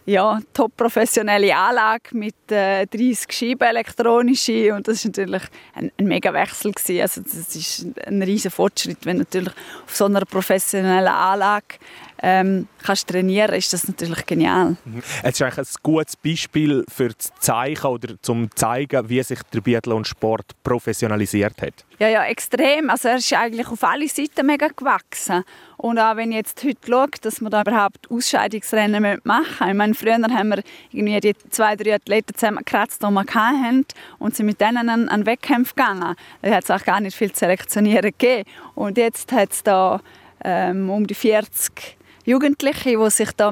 ja, 0.06 0.38
top 0.54 0.76
professionelle 0.76 1.54
Anlage 1.54 2.16
mit 2.16 2.34
äh, 2.50 2.86
30 2.86 3.32
Scheiben 3.32 3.68
elektronische 3.68 4.72
und 4.72 4.86
das 4.86 4.98
ist 4.98 5.06
natürlich 5.06 5.42
ein, 5.74 5.90
ein 5.98 6.06
mega 6.06 6.32
Wechsel 6.32 6.72
gewesen. 6.72 7.00
Also 7.00 7.20
das 7.22 7.56
ist 7.56 7.86
ein 8.06 8.22
riesen 8.22 8.52
Fortschritt, 8.52 9.04
wenn 9.04 9.18
natürlich 9.18 9.52
auf 9.84 9.96
so 9.96 10.04
einer 10.04 10.24
professionellen 10.24 11.08
Anlage 11.08 11.76
ähm, 12.22 12.68
kannst 12.82 13.08
trainieren, 13.08 13.54
ist 13.54 13.72
das 13.72 13.86
natürlich 13.86 14.24
genial. 14.24 14.76
Mhm. 14.84 15.02
Es 15.22 15.34
ist 15.34 15.42
eigentlich 15.42 15.58
ein 15.58 15.74
gutes 15.82 16.16
Beispiel 16.16 16.84
für 16.88 17.08
das 17.08 17.32
Zeichen 17.40 17.86
oder 17.86 18.14
zum 18.22 18.48
zeigen, 18.54 19.08
wie 19.08 19.22
sich 19.22 19.40
der 19.52 19.60
Biathlon-Sport 19.60 20.52
professionalisiert 20.62 21.60
hat. 21.60 21.84
Ja, 21.98 22.08
ja, 22.08 22.24
extrem. 22.24 22.90
Also 22.90 23.08
er 23.08 23.16
ist 23.16 23.32
eigentlich 23.32 23.68
auf 23.68 23.82
alle 23.82 24.06
Seiten 24.06 24.44
mega 24.44 24.68
gewachsen. 24.68 25.44
Und 25.78 25.98
auch 25.98 26.16
wenn 26.16 26.30
ich 26.30 26.36
jetzt 26.36 26.62
heute 26.62 26.78
schaue, 26.86 27.08
dass 27.22 27.40
wir 27.40 27.48
da 27.48 27.62
überhaupt 27.62 28.10
Ausscheidungsrennen 28.10 29.20
machen 29.24 29.46
müssen. 29.48 29.70
Ich 29.70 29.74
meine, 29.74 29.94
früher 29.94 30.14
haben 30.14 30.48
wir 30.50 30.62
irgendwie 30.90 31.20
die 31.20 31.34
zwei, 31.48 31.74
drei 31.74 31.94
Athleten 31.94 32.34
zusammengekratzt, 32.34 33.02
die 33.02 33.06
wir 33.06 33.24
hatten, 33.24 33.86
und 34.18 34.36
sind 34.36 34.44
mit 34.46 34.60
denen 34.60 34.90
an, 34.90 35.08
an 35.08 35.24
Wettkämpfe 35.24 35.74
gegangen. 35.74 36.16
Da 36.42 36.50
hat 36.50 36.64
es 36.64 36.70
auch 36.70 36.84
gar 36.84 37.00
nicht 37.00 37.16
viel 37.16 37.32
zu 37.32 37.40
selektionieren 37.40 38.10
gegeben. 38.10 38.48
Und 38.74 38.98
jetzt 38.98 39.32
hat 39.32 39.52
es 39.52 39.62
da 39.62 40.00
ähm, 40.44 40.90
um 40.90 41.06
die 41.06 41.14
40 41.14 41.95
Jugendliche, 42.26 42.98
die 42.98 43.10
sich 43.10 43.30
da 43.32 43.50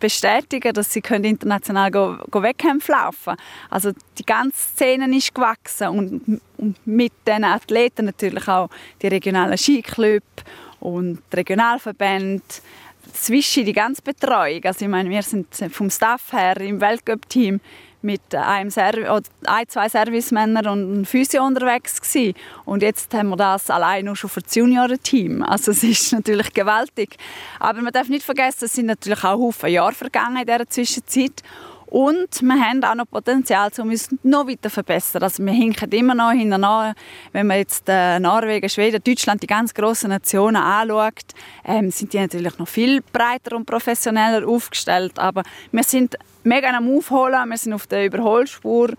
bestätigen 0.00 0.68
müssen, 0.68 0.74
dass 0.74 0.92
sie 0.92 1.00
international 1.00 1.90
go, 1.90 2.42
Wettkämpfe 2.42 2.92
laufen 2.92 3.36
Also 3.70 3.92
die 4.18 4.26
ganze 4.26 4.58
Szene 4.58 5.16
ist 5.16 5.34
gewachsen 5.34 5.88
und, 5.88 6.40
mit 6.84 7.12
den 7.26 7.44
Athleten 7.44 8.06
natürlich 8.06 8.48
auch 8.48 8.68
die 9.00 9.08
regionalen 9.08 9.56
Skiclubs 9.56 10.42
und 10.80 11.22
die 11.32 11.36
Regionalverbände, 11.36 12.42
zwischen 13.12 13.64
die 13.64 13.72
ganze 13.72 14.02
Betreuung. 14.02 14.64
Also 14.64 14.84
ich 14.84 14.90
meine, 14.90 15.08
wir 15.08 15.22
sind 15.22 15.46
vom 15.70 15.90
Staff 15.90 16.32
her 16.32 16.60
im 16.60 16.80
Weltcup-Team 16.80 17.60
mit 18.06 18.34
einem 18.34 18.70
ein, 19.46 19.68
zwei 19.68 19.88
Servicemännern 19.88 20.66
und 20.68 20.94
einem 20.94 21.04
Physio 21.04 21.44
unterwegs 21.44 22.00
gewesen. 22.00 22.34
Und 22.64 22.82
jetzt 22.82 23.12
haben 23.12 23.28
wir 23.30 23.36
das 23.36 23.68
allein 23.68 24.04
nur 24.06 24.16
schon 24.16 24.30
für 24.30 24.40
das 24.40 24.54
Juniorenteam. 24.54 25.42
Also 25.42 25.72
es 25.72 25.82
ist 25.82 26.12
natürlich 26.12 26.54
gewaltig. 26.54 27.16
Aber 27.58 27.82
man 27.82 27.92
darf 27.92 28.08
nicht 28.08 28.24
vergessen, 28.24 28.66
es 28.66 28.74
sind 28.74 28.86
natürlich 28.86 29.24
auch 29.24 29.38
Haufen 29.38 29.68
Jahre 29.68 29.92
vergangen 29.92 30.38
in 30.38 30.46
dieser 30.46 30.68
Zwischenzeit. 30.68 31.42
Und 31.86 32.42
wir 32.42 32.60
haben 32.60 32.82
auch 32.84 32.94
noch 32.94 33.08
Potenzial, 33.08 33.70
um 33.78 33.90
uns 33.90 34.08
noch 34.22 34.48
weiter 34.48 34.62
zu 34.62 34.70
verbessern. 34.70 35.22
Also 35.22 35.44
wir 35.44 35.52
hinken 35.52 35.90
immer 35.92 36.14
noch 36.14 36.32
hinterher. 36.32 36.94
Wenn 37.32 37.46
man 37.46 37.58
jetzt 37.58 37.84
äh, 37.88 38.18
Norwegen, 38.18 38.68
Schweden, 38.68 39.02
Deutschland, 39.02 39.42
die 39.42 39.46
ganz 39.46 39.72
grossen 39.72 40.10
Nationen 40.10 40.56
anschaut, 40.56 41.34
ähm, 41.64 41.90
sind 41.90 42.12
die 42.12 42.18
natürlich 42.18 42.58
noch 42.58 42.68
viel 42.68 43.02
breiter 43.12 43.56
und 43.56 43.66
professioneller 43.66 44.46
aufgestellt. 44.46 45.18
Aber 45.18 45.42
wir 45.70 45.84
sind 45.84 46.16
mega 46.42 46.68
am 46.70 46.88
Aufholen, 46.96 47.48
wir 47.48 47.56
sind 47.56 47.72
auf 47.72 47.86
der 47.86 48.06
Überholspur 48.06 48.90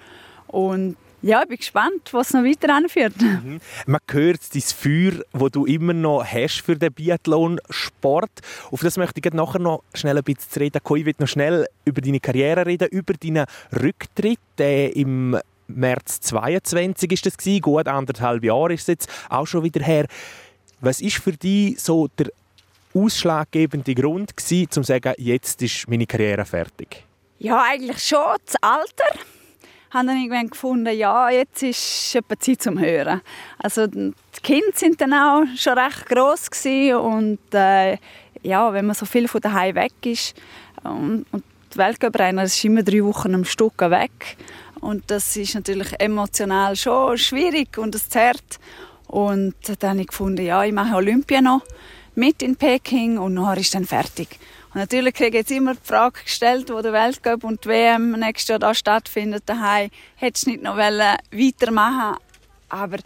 und 0.47 0.95
ja, 1.21 1.41
ich 1.41 1.47
bin 1.47 1.57
gespannt, 1.57 2.09
was 2.11 2.33
noch 2.33 2.43
weiter 2.43 2.73
anführt. 2.73 3.19
Mhm. 3.19 3.59
Man 3.87 4.01
hört 4.09 4.53
dein 4.53 4.61
Feuer, 4.61 5.23
das 5.33 5.51
du 5.51 5.65
immer 5.65 5.93
noch 5.93 6.23
hast 6.23 6.61
für 6.61 6.75
den 6.75 6.93
Biathlon-Sport. 6.93 8.29
Auf 8.71 8.81
das 8.81 8.97
möchte 8.97 9.19
ich 9.23 9.33
nachher 9.33 9.59
noch 9.59 9.83
schnell 9.93 10.17
ein 10.17 10.23
bisschen 10.23 10.49
zu 10.49 10.59
reden 10.59 10.81
kommen. 10.83 10.99
Ich 10.99 11.05
will 11.05 11.15
noch 11.17 11.27
schnell 11.27 11.67
über 11.85 12.01
deine 12.01 12.19
Karriere 12.19 12.65
reden, 12.65 12.87
über 12.89 13.13
deinen 13.13 13.45
Rücktritt 13.81 14.39
äh, 14.59 14.89
im 14.89 15.37
März 15.67 16.21
22 16.21 17.11
ist 17.11 17.25
das 17.25 17.37
gewesen. 17.37 17.61
Gut 17.61 17.87
anderthalb 17.87 18.43
Jahre 18.43 18.73
ist 18.73 18.81
es 18.81 18.87
jetzt 18.87 19.09
auch 19.29 19.45
schon 19.45 19.63
wieder 19.63 19.83
her. 19.83 20.05
Was 20.79 21.01
ist 21.01 21.17
für 21.17 21.33
dich 21.33 21.79
so 21.79 22.07
der 22.07 22.31
ausschlaggebende 22.93 23.93
Grund 23.95 24.37
gewesen, 24.37 24.67
um 24.67 24.71
zu 24.71 24.83
sagen, 24.83 25.13
jetzt 25.17 25.61
ist 25.61 25.89
meine 25.89 26.05
Karriere 26.05 26.45
fertig? 26.45 27.03
Ja, 27.39 27.63
eigentlich 27.63 28.03
schon 28.03 28.37
das 28.45 28.55
Alter. 28.61 29.19
Ich 29.89 29.93
habe 29.93 30.07
dann 30.07 30.17
irgendwann 30.17 30.49
gefunden, 30.49 30.97
ja, 30.97 31.29
jetzt 31.29 31.63
ist 31.63 32.15
etwa 32.15 32.37
Zeit 32.37 32.61
zum 32.61 32.77
Hören. 32.77 33.21
Also 33.57 33.87
die 33.87 34.13
Kinder 34.43 34.67
sind 34.73 34.99
dann 34.99 35.13
auch 35.13 35.43
schon 35.55 35.77
recht 35.77 36.05
groß 36.07 36.49
und 37.01 37.39
äh, 37.53 37.97
ja, 38.43 38.73
wenn 38.73 38.85
man 38.85 38.95
so 38.95 39.05
viel 39.05 39.29
von 39.29 39.39
daheim 39.39 39.75
weg 39.75 39.93
ist 40.05 40.35
und, 40.83 41.25
und 41.31 41.43
die 41.73 41.77
Weltcuprennen, 41.77 42.45
ist 42.45 42.63
immer 42.65 42.83
drei 42.83 43.03
Wochen 43.03 43.33
am 43.33 43.45
Stück 43.45 43.79
weg 43.79 44.37
und 44.81 45.03
das 45.07 45.35
ist 45.37 45.55
natürlich 45.55 45.87
emotional 45.99 46.75
schon 46.75 47.17
schwierig 47.17 47.77
und 47.77 47.95
es 47.95 48.09
zerrt 48.09 48.59
und 49.07 49.55
dann 49.79 49.91
habe 49.91 50.01
ich 50.01 50.07
gefunden, 50.07 50.45
ja, 50.45 50.63
ich 50.65 50.73
mache 50.73 50.95
Olympia 50.95 51.41
noch 51.41 51.61
mit 52.15 52.41
in 52.41 52.55
Peking 52.57 53.17
und 53.17 53.35
nachher 53.35 53.61
ist 53.61 53.73
dann 53.73 53.85
fertig. 53.85 54.39
Und 54.73 54.81
natürlich 54.81 55.13
kriege 55.13 55.37
ich 55.37 55.41
jetzt 55.41 55.51
immer 55.51 55.75
die 55.75 55.79
Frage 55.83 56.21
gestellt, 56.23 56.69
wo 56.69 56.81
der 56.81 56.93
Weltcup 56.93 57.43
und 57.43 57.63
die 57.63 57.69
WM 57.69 58.11
nächstes 58.11 58.49
Jahr 58.49 58.59
da 58.59 58.73
stattfindet, 58.73 59.43
daheim, 59.45 59.89
hättest 60.15 60.45
du 60.45 60.51
nicht 60.51 60.63
noch 60.63 60.77
weitermachen? 60.77 62.17
Aber 62.69 62.97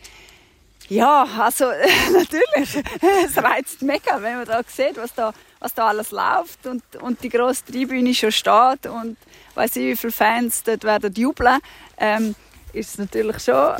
ja, 0.89 1.25
also 1.39 1.65
natürlich, 2.13 2.83
es 3.25 3.37
reizt 3.37 3.81
mega, 3.81 4.21
wenn 4.21 4.37
man 4.37 4.45
da 4.45 4.61
sieht, 4.67 4.97
was 4.97 5.13
da, 5.13 5.33
was 5.59 5.73
da 5.73 5.87
alles 5.87 6.11
läuft 6.11 6.65
und, 6.65 6.83
und 6.97 7.23
die 7.23 7.29
grosse 7.29 7.63
Tribüne 7.65 8.13
schon 8.13 8.31
steht 8.31 8.87
und 8.87 9.17
weiß 9.55 9.77
ich, 9.77 9.83
wie 9.83 9.95
viele 9.95 10.11
Fans 10.11 10.63
dort 10.63 10.83
werden 10.83 11.13
jubeln, 11.13 11.59
ähm, 11.97 12.35
ist 12.73 12.89
es 12.89 12.97
natürlich 12.97 13.39
schon 13.39 13.73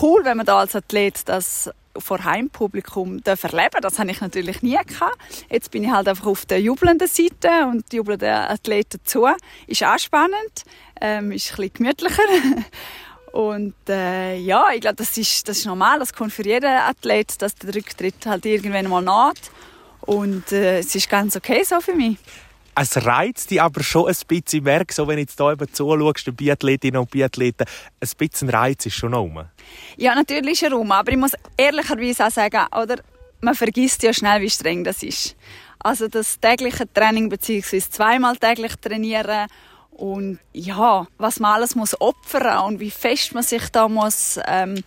cool, 0.00 0.24
wenn 0.24 0.38
man 0.38 0.46
da 0.46 0.60
als 0.60 0.74
Athlet 0.74 1.28
das 1.28 1.70
vor 2.00 2.24
Heimpublikum 2.24 3.20
erleben 3.24 3.80
Das 3.80 3.98
habe 3.98 4.10
ich 4.10 4.20
natürlich 4.20 4.62
nie 4.62 4.78
gehabt. 4.86 5.16
Jetzt 5.50 5.70
bin 5.70 5.84
ich 5.84 5.90
halt 5.90 6.08
einfach 6.08 6.26
auf 6.26 6.46
der 6.46 6.60
jubelnden 6.60 7.08
Seite 7.08 7.66
und 7.70 7.92
jubeln 7.92 8.18
den 8.18 8.34
Athleten 8.34 9.00
zu. 9.04 9.26
Ist 9.66 9.84
auch 9.84 9.98
spannend, 9.98 10.64
ähm, 11.00 11.32
ist 11.32 11.50
ein 11.50 11.56
bisschen 11.56 11.72
gemütlicher. 11.74 12.22
Und 13.32 13.74
äh, 13.90 14.38
ja, 14.38 14.68
ich 14.72 14.80
glaube, 14.80 14.96
das 14.96 15.18
ist, 15.18 15.46
das 15.46 15.58
ist 15.58 15.66
normal. 15.66 15.98
Das 15.98 16.14
kommt 16.14 16.32
für 16.32 16.44
jeden 16.44 16.64
Athlet, 16.70 17.42
dass 17.42 17.54
der 17.54 17.74
Rücktritt 17.74 18.24
halt 18.24 18.46
irgendwann 18.46 18.88
mal 18.88 19.02
naht. 19.02 19.50
Und 20.00 20.52
äh, 20.52 20.78
es 20.78 20.94
ist 20.94 21.10
ganz 21.10 21.36
okay 21.36 21.62
so 21.62 21.80
für 21.80 21.94
mich 21.94 22.16
es 22.78 23.04
reizt 23.04 23.50
dich 23.50 23.60
aber 23.60 23.82
schon 23.82 24.08
ein 24.08 24.16
bisschen. 24.28 24.58
Ich 24.58 24.62
merke, 24.62 24.92
so, 24.92 25.08
wenn 25.08 25.16
du 25.16 25.22
jetzt 25.22 25.38
hier 25.38 25.52
eben 25.52 25.72
zuschaust, 25.72 26.26
den 26.26 26.36
Biathletinnen 26.36 27.00
und 27.00 27.10
Biathleten, 27.10 27.66
ein 28.00 28.08
bisschen 28.18 28.50
Reiz 28.50 28.84
ist 28.86 28.94
schon 28.94 29.14
rum. 29.14 29.44
Ja, 29.96 30.14
natürlich 30.14 30.52
ist 30.52 30.62
er 30.64 30.72
rum. 30.72 30.92
Aber 30.92 31.10
ich 31.10 31.18
muss 31.18 31.32
ehrlicherweise 31.56 32.26
auch 32.26 32.30
sagen, 32.30 32.66
oder, 32.72 32.96
man 33.40 33.54
vergisst 33.54 34.02
ja 34.02 34.12
schnell, 34.12 34.42
wie 34.42 34.50
streng 34.50 34.84
das 34.84 35.02
ist. 35.02 35.36
Also 35.78 36.08
das 36.08 36.38
tägliche 36.38 36.92
Training 36.92 37.28
bzw. 37.28 37.80
zweimal 37.80 38.36
täglich 38.36 38.76
trainieren 38.76 39.48
und 39.90 40.38
ja, 40.52 41.06
was 41.16 41.40
man 41.40 41.54
alles 41.54 41.74
muss 41.74 41.98
opfern 42.00 42.64
und 42.64 42.80
wie 42.80 42.90
fest 42.90 43.34
man 43.34 43.42
sich 43.42 43.70
da 43.70 43.88
muss 43.88 44.38
ähm, 44.46 44.82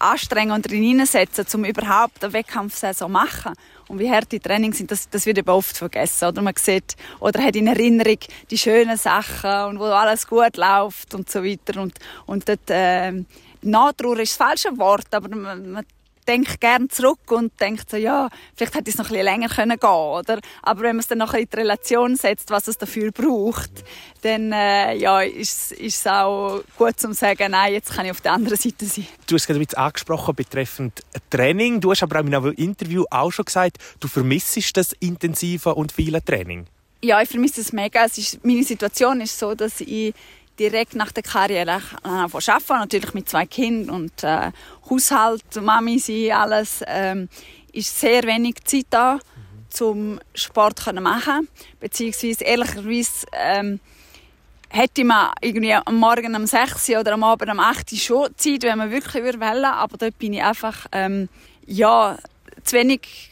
anstrengen 0.00 0.52
und 0.52 0.66
hineinsetzen, 0.66 1.46
um 1.54 1.64
überhaupt 1.64 2.24
eine 2.24 2.32
Wettkampfsaison 2.32 3.08
zu 3.08 3.12
machen. 3.12 3.52
Und 3.88 3.98
wie 3.98 4.10
hart 4.10 4.32
die 4.32 4.40
Trainings 4.40 4.78
sind, 4.78 4.90
das, 4.90 5.08
das 5.08 5.26
wird 5.26 5.38
eben 5.38 5.48
oft 5.50 5.76
vergessen. 5.76 6.28
Oder 6.28 6.42
man 6.42 6.54
sieht, 6.56 6.96
oder 7.18 7.42
hat 7.42 7.56
in 7.56 7.66
Erinnerung 7.66 8.18
die 8.50 8.58
schönen 8.58 8.96
Sachen 8.96 9.66
und 9.66 9.78
wo 9.78 9.84
alles 9.84 10.26
gut 10.26 10.56
läuft 10.56 11.14
und 11.14 11.30
so 11.30 11.44
weiter. 11.44 11.80
Und, 11.80 11.98
und 12.26 12.48
dort, 12.48 12.70
äh, 12.70 13.12
Nachtrauer 13.62 14.18
ist 14.20 14.38
das 14.40 14.48
falsche 14.48 14.78
Wort, 14.78 15.12
aber 15.12 15.28
man, 15.36 15.72
man 15.72 15.84
denkt 16.30 16.60
gerne 16.60 16.86
zurück 16.86 17.30
und 17.30 17.60
denkt 17.60 17.90
so, 17.90 17.96
ja, 17.96 18.28
vielleicht 18.54 18.76
hätte 18.76 18.88
es 18.88 18.96
noch 18.98 19.06
ein 19.06 19.10
bisschen 19.10 19.24
länger 19.24 19.48
können 19.48 19.78
gehen, 19.78 19.90
oder? 19.90 20.38
Aber 20.62 20.82
wenn 20.82 20.94
man 20.94 21.00
es 21.00 21.08
dann 21.08 21.18
noch 21.18 21.34
in 21.34 21.48
die 21.52 21.56
Relation 21.56 22.14
setzt, 22.14 22.50
was 22.50 22.68
es 22.68 22.78
dafür 22.78 23.10
braucht, 23.10 23.70
dann 24.22 24.52
äh, 24.52 24.94
ja, 24.94 25.22
ist, 25.22 25.72
ist 25.72 25.96
es 25.98 26.06
auch 26.06 26.62
gut 26.78 27.00
zu 27.00 27.12
sagen, 27.14 27.50
nein, 27.50 27.72
jetzt 27.72 27.92
kann 27.92 28.04
ich 28.04 28.12
auf 28.12 28.20
der 28.20 28.32
anderen 28.32 28.56
Seite 28.56 28.86
sein. 28.86 29.08
Du 29.26 29.34
hast 29.34 29.46
gerade 29.46 29.58
ein 29.58 29.66
bisschen 29.66 29.78
angesprochen 29.78 30.36
betreffend 30.36 31.00
Training. 31.30 31.80
Du 31.80 31.90
hast 31.90 32.04
aber 32.04 32.20
auch 32.20 32.24
in 32.24 32.34
einem 32.34 32.52
Interview 32.52 33.04
auch 33.10 33.32
schon 33.32 33.46
gesagt, 33.46 33.78
du 33.98 34.06
vermisst 34.06 34.76
das 34.76 34.92
intensive 35.00 35.74
und 35.74 35.90
viele 35.90 36.24
Training. 36.24 36.66
Ja, 37.02 37.20
ich 37.22 37.28
vermisse 37.28 37.62
es 37.62 37.72
mega. 37.72 38.04
Es 38.04 38.18
ist, 38.18 38.44
meine 38.44 38.62
Situation 38.62 39.20
ist 39.20 39.38
so, 39.38 39.54
dass 39.54 39.80
ich 39.80 40.14
direkt 40.60 40.94
nach 40.94 41.10
der 41.10 41.22
Karriere 41.22 41.80
anfangen 42.02 42.30
arbeiten, 42.32 42.78
natürlich 42.80 43.14
mit 43.14 43.28
zwei 43.28 43.46
Kindern 43.46 43.94
und 43.94 44.22
äh, 44.22 44.52
Haushalt, 44.88 45.42
Mami 45.60 45.98
sein, 45.98 46.32
alles, 46.32 46.84
ähm, 46.86 47.28
ist 47.72 47.98
sehr 47.98 48.22
wenig 48.24 48.56
Zeit 48.64 48.86
da, 48.90 49.14
mhm. 49.14 49.20
zum 49.70 50.20
Sport 50.34 50.80
zu 50.80 50.92
machen, 50.92 51.48
beziehungsweise 51.80 52.44
ehrlicherweise 52.44 53.26
ähm, 53.32 53.80
hätte 54.68 55.04
man 55.04 55.30
irgendwie 55.40 55.72
am 55.72 55.96
Morgen 55.96 56.36
um 56.36 56.46
6 56.46 56.90
oder 56.90 57.14
am 57.14 57.24
Abend 57.24 57.50
um 57.50 57.58
8 57.58 57.92
Uhr 57.92 57.98
schon 57.98 58.28
Zeit, 58.36 58.62
wenn 58.62 58.78
man 58.78 58.90
wirklich 58.90 59.24
wollen, 59.24 59.64
aber 59.64 59.96
dort 59.96 60.18
bin 60.18 60.34
ich 60.34 60.42
einfach 60.42 60.86
ähm, 60.92 61.30
ja, 61.66 62.18
zu 62.64 62.76
wenig 62.76 63.29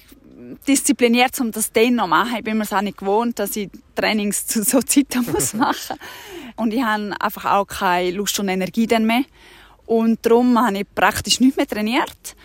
diszipliniert, 0.67 1.39
um 1.41 1.51
das 1.51 1.73
dann 1.73 1.97
noch 1.97 2.05
zu 2.05 2.11
machen. 2.11 2.37
Ich 2.37 2.45
bin 2.45 2.59
mir 2.59 2.65
auch 2.71 2.81
nicht 2.81 2.99
gewohnt, 2.99 3.39
dass 3.39 3.57
ich 3.57 3.71
Trainings 3.95 4.47
zu 4.47 4.63
so 4.63 4.81
Zeiten 4.81 5.27
muss 5.31 5.55
machen 5.55 5.97
Und 6.57 6.73
ich 6.73 6.83
habe 6.83 7.13
einfach 7.21 7.45
auch 7.45 7.67
keine 7.67 8.13
Lust 8.13 8.39
und 8.39 8.49
Energie 8.49 8.87
dann 8.87 9.07
mehr. 9.07 9.25
Und 9.87 10.25
darum 10.25 10.59
habe 10.59 10.79
ich 10.79 10.87
praktisch 10.95 11.41
nicht 11.41 11.57
mehr 11.57 11.67
trainiert. 11.67 12.37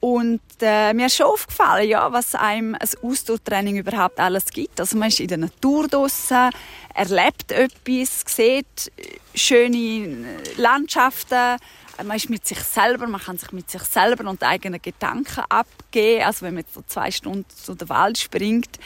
Und 0.00 0.40
äh, 0.60 0.92
mir 0.94 1.06
ist 1.06 1.16
schon 1.16 1.26
aufgefallen, 1.26 1.88
ja, 1.88 2.12
was 2.12 2.34
einem 2.34 2.76
ein 2.76 2.88
Ausdauertraining 3.02 3.78
überhaupt 3.78 4.20
alles 4.20 4.46
gibt. 4.46 4.78
Also 4.78 4.96
man 4.96 5.08
ist 5.08 5.18
in 5.18 5.26
der 5.26 5.38
Natur 5.38 5.88
draussen, 5.88 6.50
erlebt 6.94 7.50
etwas, 7.50 8.24
sieht 8.26 8.92
schöne 9.34 10.24
Landschaften, 10.56 11.56
man 12.04 12.16
ist 12.16 12.30
mit 12.30 12.46
sich 12.46 12.60
selber, 12.60 13.06
man 13.06 13.20
kann 13.20 13.38
sich 13.38 13.52
mit 13.52 13.70
sich 13.70 13.82
selber 13.82 14.28
und 14.28 14.42
eigenen 14.42 14.80
Gedanken 14.80 15.44
abgeben. 15.48 16.24
Also 16.24 16.46
wenn 16.46 16.54
man 16.54 16.64
so 16.72 16.82
zwei 16.86 17.10
Stunden 17.10 17.46
zu 17.48 17.74
der 17.74 17.88
Wald 17.88 18.18
springt, 18.18 18.78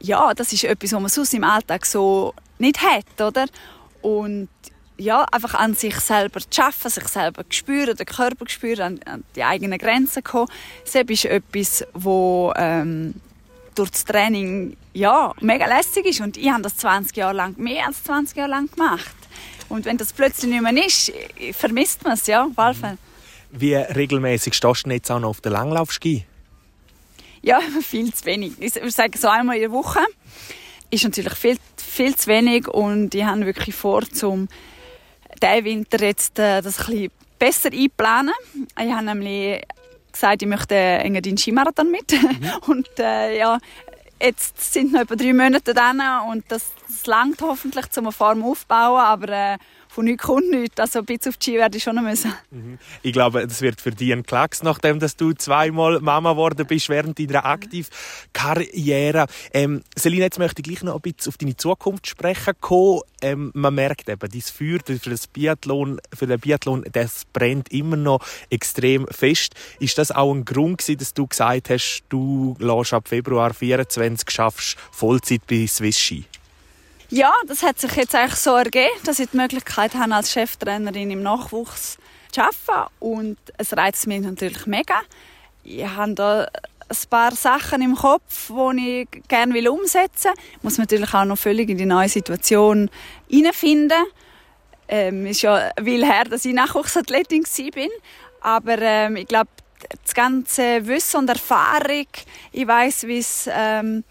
ja, 0.00 0.34
das 0.34 0.52
ist 0.52 0.64
etwas, 0.64 0.92
was 0.92 1.00
man 1.00 1.08
sonst 1.08 1.34
im 1.34 1.44
Alltag 1.44 1.86
so 1.86 2.34
nicht 2.58 2.80
hat, 2.82 3.20
oder? 3.20 3.46
Und 4.02 4.48
ja, 4.98 5.24
einfach 5.30 5.54
an 5.54 5.74
sich 5.74 5.98
selber 6.00 6.40
zu 6.40 6.62
arbeiten, 6.62 6.90
sich 6.90 7.08
selber 7.08 7.44
zu 7.48 7.56
spüren, 7.56 7.96
den 7.96 8.06
Körper 8.06 8.46
zu 8.46 8.54
spüren, 8.54 8.80
an, 8.80 9.00
an 9.04 9.24
die 9.34 9.44
eigenen 9.44 9.78
Grenzen 9.78 10.14
zu 10.14 10.22
kommen. 10.22 10.48
Das 10.84 10.94
ist 10.94 11.24
etwas, 11.24 11.84
wo 11.92 12.52
ähm, 12.56 13.14
durch 13.74 13.90
das 13.90 14.04
Training 14.04 14.76
ja, 14.94 15.32
mega 15.40 15.66
lässig 15.66 16.06
ist. 16.06 16.20
Und 16.20 16.36
ich 16.36 16.50
habe 16.50 16.62
das 16.62 16.76
20 16.78 17.16
Jahre 17.16 17.34
lang, 17.34 17.58
mehr 17.58 17.86
als 17.86 18.02
20 18.04 18.36
Jahre 18.36 18.50
lang 18.50 18.70
gemacht. 18.70 19.14
Und 19.68 19.84
wenn 19.84 19.96
das 19.96 20.12
plötzlich 20.12 20.50
nicht 20.50 20.62
mehr 20.62 20.86
ist, 20.86 21.12
vermisst 21.52 22.04
man 22.04 22.14
es, 22.14 22.26
ja, 22.26 22.44
auf 22.44 22.76
Wie 23.50 23.74
regelmäßig 23.74 24.54
stehst 24.54 24.86
du 24.86 24.90
jetzt 24.90 25.10
auch 25.10 25.20
noch 25.20 25.30
auf 25.30 25.40
der 25.40 25.52
Langlaufski? 25.52 26.24
Ja, 27.42 27.60
viel 27.82 28.12
zu 28.12 28.24
wenig. 28.24 28.52
Ich 28.60 28.74
würde 28.74 28.90
sagen, 28.90 29.18
so 29.18 29.28
einmal 29.28 29.56
in 29.56 29.62
der 29.62 29.72
Woche 29.72 30.00
ist 30.90 31.04
natürlich 31.04 31.34
viel, 31.34 31.56
viel 31.76 32.14
zu 32.14 32.28
wenig 32.28 32.68
und 32.68 33.14
ich 33.14 33.24
habe 33.24 33.46
wirklich 33.46 33.74
vor, 33.74 34.02
zum 34.02 34.48
diesen 35.42 35.64
Winter 35.64 36.00
jetzt 36.00 36.38
äh, 36.38 36.60
das 36.60 36.80
ein 36.80 36.86
bisschen 36.86 37.10
besser 37.38 37.70
einplanen. 37.72 38.34
Ich 38.80 38.92
habe 38.92 39.04
nämlich 39.04 39.62
gesagt, 40.12 40.42
ich 40.42 40.48
möchte 40.48 40.74
Engadin 40.74 41.36
Skimarathon 41.36 41.90
mit. 41.90 42.12
Mhm. 42.26 42.50
Und 42.66 42.88
äh, 42.98 43.38
ja, 43.38 43.58
jetzt 44.20 44.72
sind 44.72 44.92
noch 44.92 45.00
etwa 45.00 45.16
drei 45.16 45.32
Monate 45.32 45.74
dran 45.74 46.00
und 46.30 46.44
das, 46.48 46.72
das 46.86 47.06
langt 47.06 47.40
hoffentlich, 47.42 47.86
um 47.96 48.04
eine 48.04 48.12
Form 48.12 48.44
aufzubauen, 48.44 49.00
aber 49.00 49.28
äh, 49.28 49.58
von 49.96 50.04
nichts 50.04 50.24
kommt 50.24 50.50
nichts. 50.50 50.78
Also 50.78 50.98
ein 50.98 51.06
bisschen 51.06 51.30
auf 51.30 51.38
die 51.38 51.44
Ski 51.44 51.56
werde 51.56 51.78
ich 51.78 51.82
schon 51.82 52.02
müssen. 52.04 52.32
Mhm. 52.50 52.78
Ich 53.02 53.14
glaube, 53.14 53.46
das 53.46 53.62
wird 53.62 53.80
für 53.80 53.92
dich 53.92 54.12
ein 54.12 54.24
Klacks, 54.24 54.62
nachdem 54.62 55.00
dass 55.00 55.16
du 55.16 55.32
zweimal 55.32 56.00
Mama 56.00 56.32
geworden 56.32 56.66
bist 56.66 56.90
während 56.90 57.18
deiner 57.18 57.46
Aktivkarriere. 57.46 59.26
Ähm, 59.54 59.82
Selina, 59.96 60.24
jetzt 60.24 60.38
möchte 60.38 60.60
ich 60.60 60.68
gleich 60.68 60.82
noch 60.82 60.96
ein 60.96 61.00
bisschen 61.00 61.30
auf 61.30 61.38
deine 61.38 61.56
Zukunft 61.56 62.06
sprechen 62.06 62.52
kommen. 62.60 63.00
Ähm, 63.22 63.50
man 63.54 63.74
merkt 63.74 64.10
eben, 64.10 64.30
dein 64.30 64.40
Feuer 64.42 64.80
für, 64.84 65.10
das 65.10 65.26
Biathlon, 65.28 65.98
für 66.12 66.26
den 66.26 66.40
Biathlon, 66.40 66.84
das 66.92 67.24
brennt 67.32 67.72
immer 67.72 67.96
noch 67.96 68.20
extrem 68.50 69.06
fest. 69.08 69.54
Ist 69.80 69.96
das 69.96 70.12
auch 70.12 70.34
ein 70.34 70.44
Grund 70.44 70.78
gewesen, 70.78 70.98
dass 70.98 71.14
du 71.14 71.26
gesagt 71.26 71.70
hast, 71.70 72.04
du 72.10 72.54
lässt 72.58 72.92
ab 72.92 73.08
Februar 73.08 73.54
24 73.54 74.28
schaffst 74.30 74.76
Vollzeit 74.92 75.46
bei 75.46 75.66
Swiss 75.66 75.98
Ski? 75.98 76.26
Ja, 77.08 77.32
das 77.46 77.62
hat 77.62 77.78
sich 77.78 77.92
jetzt 77.92 78.14
eigentlich 78.14 78.34
so 78.34 78.56
ergeben, 78.56 78.90
dass 79.04 79.20
ich 79.20 79.30
die 79.30 79.36
Möglichkeit 79.36 79.94
habe, 79.94 80.12
als 80.12 80.32
Cheftrainerin 80.32 81.10
im 81.12 81.22
Nachwuchs 81.22 81.98
zu 82.32 82.40
arbeiten. 82.40 82.92
Und 82.98 83.38
es 83.58 83.76
reizt 83.76 84.08
mich 84.08 84.20
natürlich 84.20 84.66
mega. 84.66 85.00
Ich 85.62 85.86
habe 85.86 86.14
da 86.14 86.48
ein 86.88 86.96
paar 87.08 87.32
Sachen 87.32 87.82
im 87.82 87.94
Kopf, 87.94 88.50
die 88.50 89.06
ich 89.12 89.22
gerne 89.28 89.70
umsetzen 89.70 90.32
will. 90.32 90.42
Ich 90.56 90.62
muss 90.62 90.78
natürlich 90.78 91.14
auch 91.14 91.24
noch 91.24 91.38
völlig 91.38 91.68
in 91.68 91.78
die 91.78 91.86
neue 91.86 92.08
Situation 92.08 92.90
hineinfinden. 93.28 94.04
Ähm, 94.88 95.26
ist 95.26 95.42
ja 95.42 95.70
viel 95.82 96.04
her, 96.04 96.24
dass 96.24 96.44
ich 96.44 96.54
Nachwuchsathletin 96.54 97.44
war. 97.44 97.88
Aber 98.40 98.78
ähm, 98.80 99.16
ich 99.16 99.28
glaube, 99.28 99.50
das 100.02 100.14
ganze 100.14 100.86
Wissen 100.86 101.18
und 101.18 101.28
Erfahrung. 101.28 102.06
Ich 102.50 102.66
weiß, 102.66 103.06
wie 103.06 103.18
es 103.18 103.48
ähm, 103.52 104.02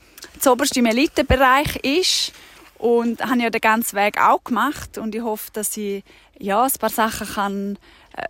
im 0.75 0.85
Elitebereich 0.85 1.75
ist 1.77 2.33
und 2.77 3.23
habe 3.23 3.41
ja 3.41 3.49
den 3.49 3.61
ganzen 3.61 3.97
Weg 3.97 4.19
auch 4.21 4.43
gemacht. 4.43 4.97
Und 4.97 5.15
ich 5.15 5.21
hoffe, 5.21 5.51
dass 5.53 5.75
ich 5.77 6.03
ja, 6.37 6.63
ein 6.63 6.71
paar 6.79 6.89
Sachen 6.89 7.27
kann, 7.27 7.79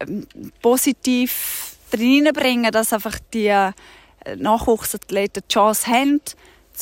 ähm, 0.01 0.27
positiv 0.62 1.75
reinbringen, 1.93 2.71
dass 2.71 2.93
einfach 2.93 3.17
die 3.34 3.47
äh, 3.47 3.71
Nachwuchsathleten 4.36 5.43
die 5.47 5.53
Chance 5.53 5.88
haben, 5.88 6.21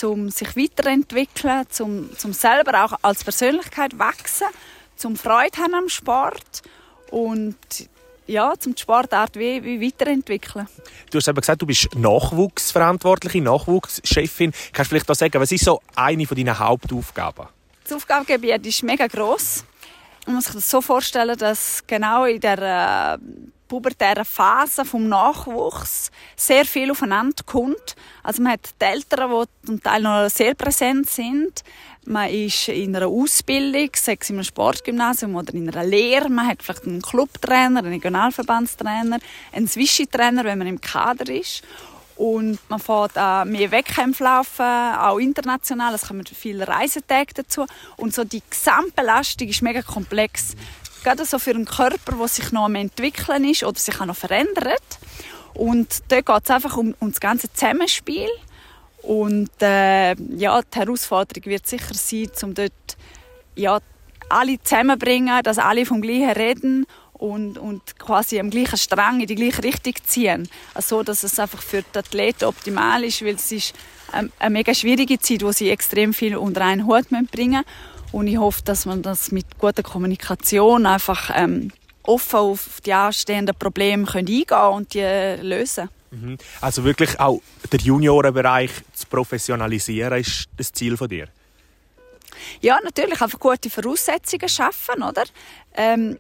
um 0.04 0.30
sich 0.30 0.56
weiterzuentwickeln, 0.56 1.66
um, 1.80 2.10
um 2.24 2.34
selber 2.34 2.86
auch 2.86 2.94
als 3.02 3.24
Persönlichkeit 3.24 3.98
wachsen, 4.00 4.48
zum 4.96 5.16
Freude 5.16 5.58
haben 5.58 5.76
am 5.76 5.90
Sport. 5.90 6.62
Und 7.12 7.58
ja, 8.28 8.54
zum 8.58 8.76
die 8.76 8.82
Sportart 8.82 9.36
wie, 9.36 9.64
wie 9.64 9.86
weiterentwickeln. 9.86 10.68
Du 11.12 11.18
hast 11.18 11.28
eben 11.28 11.40
gesagt, 11.40 11.62
du 11.62 11.66
bist 11.66 11.94
Nachwuchsverantwortliche, 11.96 13.42
Nachwuchschefin. 13.42 14.52
Kannst 14.72 14.92
du 14.92 14.96
vielleicht 14.96 15.10
auch 15.10 15.16
sagen, 15.16 15.42
was 15.42 15.52
ist 15.52 15.66
so 15.66 15.82
eine 15.96 16.26
von 16.26 16.38
deinen 16.38 16.58
Hauptaufgaben? 16.58 17.48
Das 17.84 17.94
Aufgabengebiet 17.94 18.66
ist 18.66 18.84
mega 18.84 19.08
gross. 19.08 19.66
Man 20.26 20.36
muss 20.36 20.46
sich 20.46 20.56
das 20.56 20.70
so 20.70 20.80
vorstellen, 20.82 21.38
dass 21.38 21.84
genau 21.86 22.24
in 22.24 22.40
der 22.40 23.18
äh, 23.18 23.18
pubertären 23.68 24.24
Phase 24.24 24.86
vom 24.86 25.10
Nachwuchs 25.10 26.12
sehr 26.36 26.64
viel 26.64 26.92
aufeinander 26.92 27.44
kommt. 27.46 27.96
Also 28.22 28.42
man 28.42 28.54
hat 28.54 28.70
die 28.80 28.86
Eltern, 28.86 29.32
die 29.32 29.68
zum 29.68 29.84
Teil 29.84 30.02
noch 30.02 30.30
sehr 30.30 30.54
präsent 30.54 31.10
sind. 31.10 31.64
Man 32.06 32.30
ist 32.30 32.68
in 32.68 32.96
einer 32.96 33.08
Ausbildung, 33.08 33.90
sei 33.96 34.18
es 34.20 34.30
in 34.30 34.36
einem 34.36 34.44
Sportgymnasium 34.44 35.36
oder 35.36 35.54
in 35.54 35.70
einer 35.70 35.86
Lehre. 35.86 36.30
Man 36.30 36.48
hat 36.48 36.62
vielleicht 36.62 36.84
einen 36.86 37.02
Clubtrainer, 37.02 37.80
einen 37.80 37.94
Regionalverbandstrainer, 37.94 39.20
einen 39.54 39.68
Zwischentrainer, 39.70 40.44
wenn 40.44 40.58
man 40.58 40.68
im 40.68 40.82
Kader 40.82 41.34
ist. 41.34 41.64
Und 42.18 42.60
man 42.70 42.80
fährt 42.80 43.18
auch 43.18 43.46
mehr 43.46 43.72
Wettkämpfe 43.72 44.26
laufen, 44.26 44.66
auch 44.66 45.18
international. 45.18 45.96
Es 45.96 46.08
kommen 46.08 46.26
viele 46.26 46.68
Reisetage 46.68 47.34
dazu. 47.36 47.66
Und 47.96 48.14
so 48.14 48.26
die 48.26 48.44
Gesamtbelastung 48.50 49.48
ist 49.48 49.62
mega 49.62 49.82
komplex. 49.82 50.56
Gerade 51.04 51.24
so 51.26 51.40
für 51.40 51.52
einen 51.52 51.66
Körper, 51.66 52.18
der 52.18 52.28
sich 52.28 52.52
noch 52.52 52.66
am 52.66 52.76
entwickeln 52.76 53.46
ist 53.46 53.64
oder 53.64 53.80
sich 53.80 54.00
auch 54.00 54.06
noch 54.06 54.16
verändert. 54.16 55.00
Und 55.54 56.04
dort 56.10 56.26
geht 56.26 56.44
es 56.44 56.52
einfach 56.52 56.76
um, 56.76 56.96
um 57.00 57.12
das 57.12 57.20
ganze 57.20 57.52
Zusammenspiel. 57.52 58.30
Und 59.04 59.52
äh, 59.62 60.16
ja, 60.16 60.62
die 60.62 60.80
Herausforderung 60.80 61.46
wird 61.46 61.68
sicher 61.68 61.94
sein, 61.94 62.30
um 62.42 62.54
dort 62.54 62.72
ja, 63.56 63.80
alle 64.30 64.62
zusammenzubringen, 64.64 65.44
dass 65.44 65.58
alle 65.60 65.86
vom 65.86 66.02
Gleichen 66.02 66.32
reden 66.32 66.86
und, 67.14 67.58
und 67.58 68.00
quasi 68.00 68.40
am 68.40 68.50
gleichen 68.50 68.78
Strang 68.78 69.22
in 69.22 69.28
die 69.28 69.36
gleiche 69.36 69.64
Richtung 69.64 69.94
ziehen. 70.06 70.50
Also, 70.74 71.04
dass 71.04 71.24
es 71.24 71.38
einfach 71.38 71.62
für 71.62 71.84
die 71.84 72.00
Athleten 72.00 72.46
optimal 72.46 73.04
ist, 73.04 73.22
weil 73.24 73.36
es 73.36 73.52
ist 73.52 73.74
eine, 74.12 74.30
eine 74.40 74.52
mega 74.52 74.74
schwierige 74.74 75.20
Zeit, 75.20 75.44
wo 75.44 75.52
sie 75.52 75.70
extrem 75.70 76.14
viel 76.14 76.36
unter 76.38 76.62
einen 76.62 76.86
Hut 76.86 77.08
bringen 77.32 77.52
müssen. 77.52 77.66
Und 78.14 78.28
ich 78.28 78.38
hoffe, 78.38 78.62
dass 78.64 78.86
man 78.86 79.02
das 79.02 79.32
mit 79.32 79.58
guter 79.58 79.84
Kommunikation 79.84 80.86
einfach 80.86 81.32
ähm, 81.34 81.72
offen 82.04 82.40
auf 82.40 82.80
die 82.86 82.94
anstehenden 82.94 83.56
Probleme 83.56 84.08
eingehen 84.14 84.46
können 84.46 84.74
und 84.74 84.94
die 84.94 85.36
lösen 85.42 85.86
mhm. 85.86 86.03
Also 86.62 86.84
wirklich 86.84 87.20
auch 87.20 87.42
der 87.72 87.80
Juniorenbereich 87.80 88.72
zu 88.94 89.08
professionalisieren, 89.08 90.20
ist 90.20 90.48
das 90.58 90.72
Ziel 90.72 90.98
von 90.98 91.10
dir? 91.10 91.28
Ja, 92.62 92.80
natürlich 92.84 93.22
einfach 93.22 93.40
gute 93.40 93.70
Voraussetzungen 93.70 94.50
schaffen, 94.50 95.04
oder? 95.04 95.24
Ähm, 95.76 96.20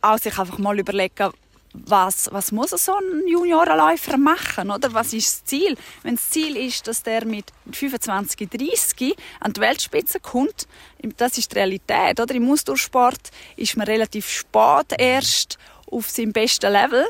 auch 0.00 0.18
sich 0.18 0.38
einfach 0.38 0.58
mal 0.58 0.78
überlegen, 0.78 1.30
was, 1.74 2.28
was 2.30 2.52
muss 2.52 2.70
so 2.70 2.92
ein 2.92 3.26
Juniorenläufer 3.26 4.16
machen, 4.16 4.70
oder? 4.70 4.94
Was 4.94 5.12
ist 5.12 5.26
das 5.26 5.44
Ziel? 5.44 5.76
Wenn 6.02 6.14
das 6.14 6.30
Ziel 6.30 6.56
ist, 6.56 6.86
dass 6.86 7.02
der 7.02 7.24
mit 7.24 7.46
25, 7.72 8.48
30 8.48 9.16
an 9.40 9.52
die 9.52 9.60
Weltspitze 9.60 10.20
kommt, 10.20 10.68
das 11.16 11.36
ist 11.36 11.50
die 11.50 11.56
Realität, 11.56 12.20
oder? 12.20 12.34
Im 12.34 12.50
Ausdauersport 12.50 13.30
ist 13.56 13.76
man 13.76 13.88
relativ 13.88 14.28
spät 14.28 14.94
erst 14.98 15.58
auf 15.90 16.08
seinem 16.08 16.32
besten 16.32 16.70
Level. 16.70 17.06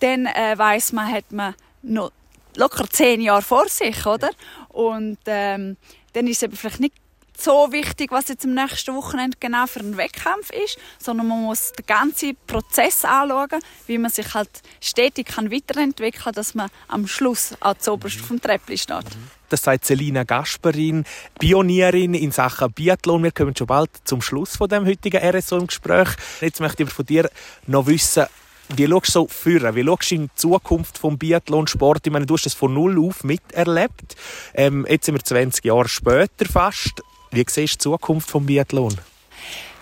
Dann 0.00 0.26
äh, 0.26 0.56
weiß 0.56 0.92
man, 0.92 1.10
hat 1.10 1.32
man 1.32 1.54
noch 1.86 2.12
locker 2.56 2.88
zehn 2.90 3.20
Jahre 3.20 3.42
vor 3.42 3.68
sich, 3.68 4.06
oder? 4.06 4.30
Und 4.68 5.18
ähm, 5.26 5.76
dann 6.12 6.26
ist 6.26 6.38
es 6.38 6.42
eben 6.44 6.56
vielleicht 6.56 6.80
nicht 6.80 6.94
so 7.38 7.70
wichtig, 7.70 8.10
was 8.12 8.28
jetzt 8.28 8.44
am 8.44 8.54
nächsten 8.54 8.94
Wochenende 8.94 9.36
genau 9.38 9.66
für 9.66 9.80
einen 9.80 9.96
Wettkampf 9.96 10.50
ist, 10.50 10.78
sondern 10.98 11.28
man 11.28 11.42
muss 11.42 11.72
den 11.72 11.84
ganzen 11.86 12.36
Prozess 12.46 13.04
anschauen, 13.04 13.60
wie 13.86 13.98
man 13.98 14.10
sich 14.10 14.34
halt 14.34 14.48
stetig 14.80 15.26
kann 15.26 15.50
weiterentwickeln 15.52 16.24
kann, 16.24 16.32
dass 16.32 16.54
man 16.54 16.70
am 16.88 17.06
Schluss 17.06 17.54
auch 17.60 17.74
zuoberst 17.74 18.16
vom 18.16 18.40
Treppli 18.40 18.78
steht. 18.78 19.04
Das 19.48 19.62
sagt 19.62 19.84
Selina 19.84 20.24
Gasperin, 20.24 21.04
Pionierin 21.38 22.14
in 22.14 22.32
Sachen 22.32 22.72
Biathlon. 22.72 23.22
Wir 23.22 23.30
kommen 23.30 23.54
schon 23.54 23.66
bald 23.66 23.90
zum 24.04 24.20
Schluss 24.20 24.56
von 24.56 24.68
dem 24.68 24.86
heutigen 24.86 25.22
RSO 25.22 25.58
im 25.58 25.66
Gespräch. 25.68 26.08
Jetzt 26.40 26.60
möchte 26.60 26.82
ich 26.82 26.90
von 26.90 27.04
dir 27.04 27.30
noch 27.66 27.86
wissen, 27.86 28.26
wie 28.74 28.88
schaust 28.88 29.08
du 29.08 29.12
so 29.12 29.28
führen? 29.28 29.74
Wie 29.74 29.84
schaust 29.84 30.10
du 30.10 30.14
in 30.14 30.22
die 30.24 30.34
Zukunft 30.34 30.98
vom 30.98 31.18
Biathlonsport? 31.18 32.06
Ich 32.06 32.12
meine, 32.12 32.26
du 32.26 32.34
hast 32.34 32.46
es 32.46 32.54
von 32.54 32.74
null 32.74 32.98
auf 32.98 33.24
miterlebt. 33.24 34.16
Ähm, 34.54 34.86
jetzt 34.88 35.06
sind 35.06 35.14
wir 35.14 35.24
20 35.24 35.64
Jahre 35.64 35.88
später 35.88 36.46
fast. 36.46 37.02
Wie 37.30 37.44
siehst 37.48 37.84
du 37.84 37.90
die 37.90 37.98
Zukunft 37.98 38.34
des 38.34 38.46
Biathlon? 38.46 38.94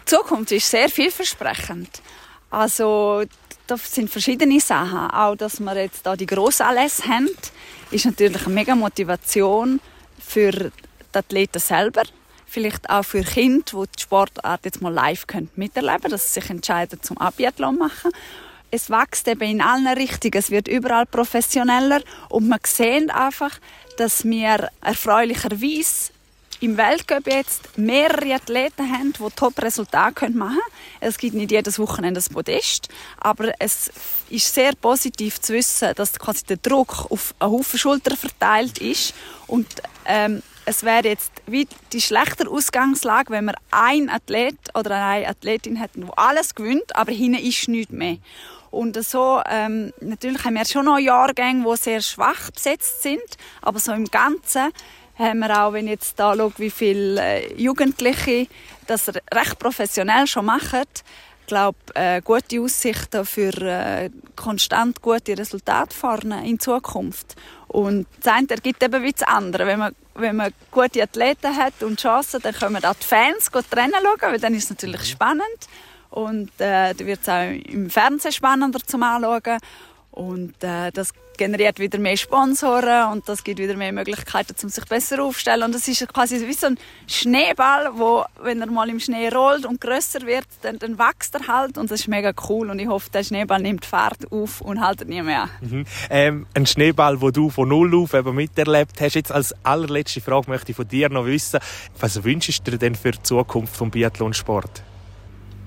Die 0.03 0.05
Zukunft 0.05 0.53
ist 0.53 0.70
sehr 0.70 0.88
vielversprechend. 0.88 2.03
Also, 2.51 3.25
das 3.66 3.94
sind 3.94 4.11
verschiedene 4.11 4.61
Sachen. 4.61 5.11
Auch, 5.11 5.37
dass 5.37 5.61
wir 5.61 5.77
jetzt 5.77 6.05
da 6.05 6.14
die 6.14 6.27
Grossanlässe 6.27 7.05
haben, 7.09 7.31
ist 7.90 8.05
natürlich 8.05 8.44
eine 8.44 8.55
mega 8.55 8.75
Motivation 8.75 9.81
für 10.18 10.53
die 10.53 10.70
Athleten 11.18 11.59
selber. 11.59 12.03
Vielleicht 12.47 12.88
auch 12.88 13.05
für 13.05 13.23
Kinder, 13.23 13.64
die 13.73 13.87
die 13.97 14.03
Sportart 14.03 14.64
jetzt 14.64 14.81
mal 14.83 14.92
live 14.92 15.27
miterleben 15.57 16.01
können, 16.01 16.11
dass 16.11 16.33
sie 16.33 16.40
sich 16.40 16.51
entscheiden 16.51 17.03
zum 17.03 17.16
Biathlon 17.37 17.79
machen. 17.79 18.12
Es 18.74 18.90
wächst 18.90 19.28
eben 19.28 19.48
in 19.48 19.60
allen 19.60 19.87
Richtungen, 19.87 20.34
es 20.34 20.50
wird 20.50 20.66
überall 20.66 21.06
professioneller 21.06 22.00
und 22.28 22.48
man 22.48 22.58
sieht 22.64 23.08
einfach, 23.08 23.60
dass 23.98 24.24
wir 24.24 24.68
erfreulicherweise 24.80 26.10
im 26.58 26.76
Weltcup 26.76 27.24
jetzt 27.28 27.78
mehrere 27.78 28.34
Athleten 28.34 28.90
haben, 28.90 29.12
die 29.12 29.37
Top-Resultate 29.37 30.28
machen 30.30 30.56
können. 30.56 30.58
Es 30.98 31.18
gibt 31.18 31.37
nicht 31.37 31.52
jedes 31.52 31.78
Wochenende 31.78 32.20
ein 32.20 32.34
Podest, 32.34 32.88
aber 33.20 33.52
es 33.60 33.92
ist 34.28 34.52
sehr 34.52 34.72
positiv 34.74 35.40
zu 35.40 35.52
wissen, 35.52 35.92
dass 35.94 36.18
quasi 36.18 36.44
der 36.44 36.56
Druck 36.56 37.12
auf 37.12 37.32
einen 37.38 37.52
Haufen 37.52 37.78
Schultern 37.78 38.16
verteilt 38.16 38.78
ist 38.78 39.14
und 39.46 39.68
ähm, 40.04 40.42
es 40.66 40.82
wäre 40.82 41.06
jetzt 41.06 41.30
wie 41.46 41.68
die 41.92 42.00
schlechtere 42.00 42.50
Ausgangslage, 42.50 43.30
wenn 43.30 43.44
wir 43.44 43.54
einen 43.70 44.08
Athlet 44.08 44.56
oder 44.74 44.96
eine 44.96 45.28
Athletin 45.28 45.76
hätten, 45.76 46.06
die 46.06 46.12
alles 46.16 46.54
gewinnt, 46.56 46.96
aber 46.96 47.12
hinten 47.12 47.38
ist 47.38 47.68
nichts 47.68 47.92
mehr. 47.92 48.16
Und 48.74 49.02
so, 49.04 49.40
ähm, 49.48 49.92
natürlich 50.00 50.44
haben 50.44 50.54
wir 50.54 50.64
schon 50.64 50.87
noch 50.87 50.98
Jahrgänge, 50.98 51.64
die 51.64 51.76
sehr 51.76 52.00
schwach 52.00 52.50
besetzt 52.50 53.02
sind, 53.02 53.22
aber 53.62 53.78
so 53.78 53.92
im 53.92 54.06
Ganzen 54.06 54.72
haben 55.16 55.38
wir 55.38 55.62
auch, 55.62 55.72
wenn 55.72 55.87
ich 55.87 55.92
jetzt 55.92 56.18
da 56.18 56.34
schaue, 56.34 56.52
wie 56.56 56.70
viele 56.70 57.20
äh, 57.20 57.54
Jugendliche 57.54 58.48
das 58.87 59.08
recht 59.08 59.58
professionell 59.58 60.26
schon 60.26 60.46
machen, 60.46 60.82
ich 61.44 61.48
glaube, 61.48 61.76
äh, 61.94 62.22
gute 62.22 62.58
Aussichten 62.58 63.26
für 63.26 63.52
äh, 63.60 64.08
konstant 64.34 65.02
gute 65.02 65.37
Resultate 65.37 65.94
vorne 65.94 66.48
in 66.48 66.58
Zukunft. 66.58 67.37
Und 67.68 68.06
das 68.22 68.32
eine 68.32 68.48
ergibt 68.48 68.82
eben 68.82 69.02
wie 69.02 69.12
das 69.12 69.24
andere. 69.24 69.66
Wenn 69.66 69.78
man, 69.78 69.94
wenn 70.14 70.37
man 70.37 70.54
gute 70.70 71.02
Athleten 71.02 71.54
hat 71.54 71.82
und 71.82 72.00
Chancen, 72.00 72.40
dann 72.40 72.54
können 72.54 72.82
auch 72.82 72.94
die 72.94 73.06
Fans 73.06 73.52
gut 73.52 73.66
Rennen 73.76 73.92
schauen, 73.92 74.32
weil 74.32 74.40
dann 74.40 74.54
ist 74.54 74.64
es 74.64 74.70
natürlich 74.70 75.02
mhm. 75.02 75.04
spannend. 75.04 75.68
Und 76.14 76.50
äh, 76.59 76.94
dann 76.94 77.07
wird 77.09 77.20
es 77.22 77.29
auch 77.29 77.50
im 77.50 77.90
Fernsehen 77.90 78.31
spannender 78.31 78.79
zum 78.87 79.03
Anschauen. 79.03 79.59
Und 80.12 80.62
äh, 80.62 80.92
das 80.92 81.12
generiert 81.37 81.81
wieder 81.81 81.98
mehr 81.98 82.16
Sponsoren 82.16 83.11
und 83.11 83.29
das 83.29 83.42
gibt 83.42 83.59
wieder 83.59 83.74
mehr 83.74 83.90
Möglichkeiten, 83.90 84.55
um 84.62 84.68
sich 84.68 84.85
besser 84.85 85.20
aufzustellen. 85.20 85.64
Und 85.64 85.74
das 85.74 85.88
ist 85.88 86.07
quasi 86.12 86.46
wie 86.46 86.53
so 86.53 86.68
ein 86.68 86.79
Schneeball, 87.09 87.90
wo, 87.96 88.24
wenn 88.40 88.61
er 88.61 88.68
mal 88.68 88.88
im 88.88 89.00
Schnee 89.00 89.29
rollt 89.29 89.66
und 89.66 89.81
größer 89.81 90.24
wird, 90.24 90.46
dann, 90.62 90.79
dann 90.79 91.00
wächst 91.00 91.35
er 91.35 91.48
halt 91.48 91.79
und 91.79 91.90
das 91.90 92.03
ist 92.03 92.07
mega 92.07 92.33
cool. 92.48 92.70
Und 92.70 92.79
ich 92.79 92.87
hoffe, 92.87 93.11
der 93.11 93.24
Schneeball 93.24 93.61
nimmt 93.61 93.85
Fahrt 93.85 94.31
auf 94.31 94.61
und 94.61 94.81
haltet 94.81 95.09
nie 95.09 95.20
mehr 95.20 95.48
mhm. 95.61 95.85
ähm, 96.11 96.46
Ein 96.55 96.66
Schneeball, 96.66 97.20
wo 97.20 97.33
du 97.33 97.50
von 97.50 97.68
null 97.68 97.92
auf 97.96 98.14
eben 98.14 98.37
miterlebt 98.37 99.00
hast. 99.00 99.14
Jetzt 99.14 99.33
als 99.33 99.53
allerletzte 99.64 100.20
Frage 100.20 100.48
möchte 100.48 100.70
ich 100.70 100.77
von 100.77 100.87
dir 100.87 101.09
noch 101.09 101.27
wissen, 101.27 101.59
was 101.98 102.22
wünschst 102.22 102.64
du 102.64 102.70
dir 102.70 102.79
denn 102.79 102.94
für 102.94 103.11
die 103.11 103.22
Zukunft 103.24 103.77
vom 103.77 103.90
Biathlonsport? 103.90 104.85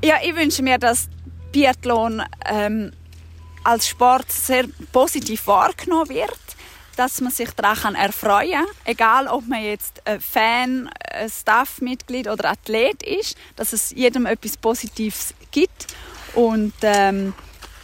Ja, 0.04 0.16
ich 0.24 0.36
wünsche 0.36 0.62
mir, 0.62 0.78
dass 0.78 1.10
Biathlon 1.52 2.22
ähm, 2.46 2.92
als 3.64 3.88
Sport 3.88 4.32
sehr 4.32 4.66
positiv 4.92 5.48
wahrgenommen 5.48 6.10
wird, 6.10 6.40
dass 6.96 7.20
man 7.20 7.32
sich 7.32 7.50
daran 7.52 7.96
erfreuen 7.96 8.64
kann, 8.64 8.66
egal 8.86 9.28
ob 9.28 9.48
man 9.48 9.64
jetzt 9.64 10.02
Fan, 10.20 10.90
Staffmitglied 11.28 12.28
oder 12.28 12.52
Athlet 12.52 13.02
ist, 13.04 13.38
dass 13.56 13.74
es 13.74 13.90
jedem 13.92 14.28
etwas 14.28 14.58
Positives 14.58 15.34
gibt 15.52 15.88
und 16.36 16.74
ähm, 16.84 17.34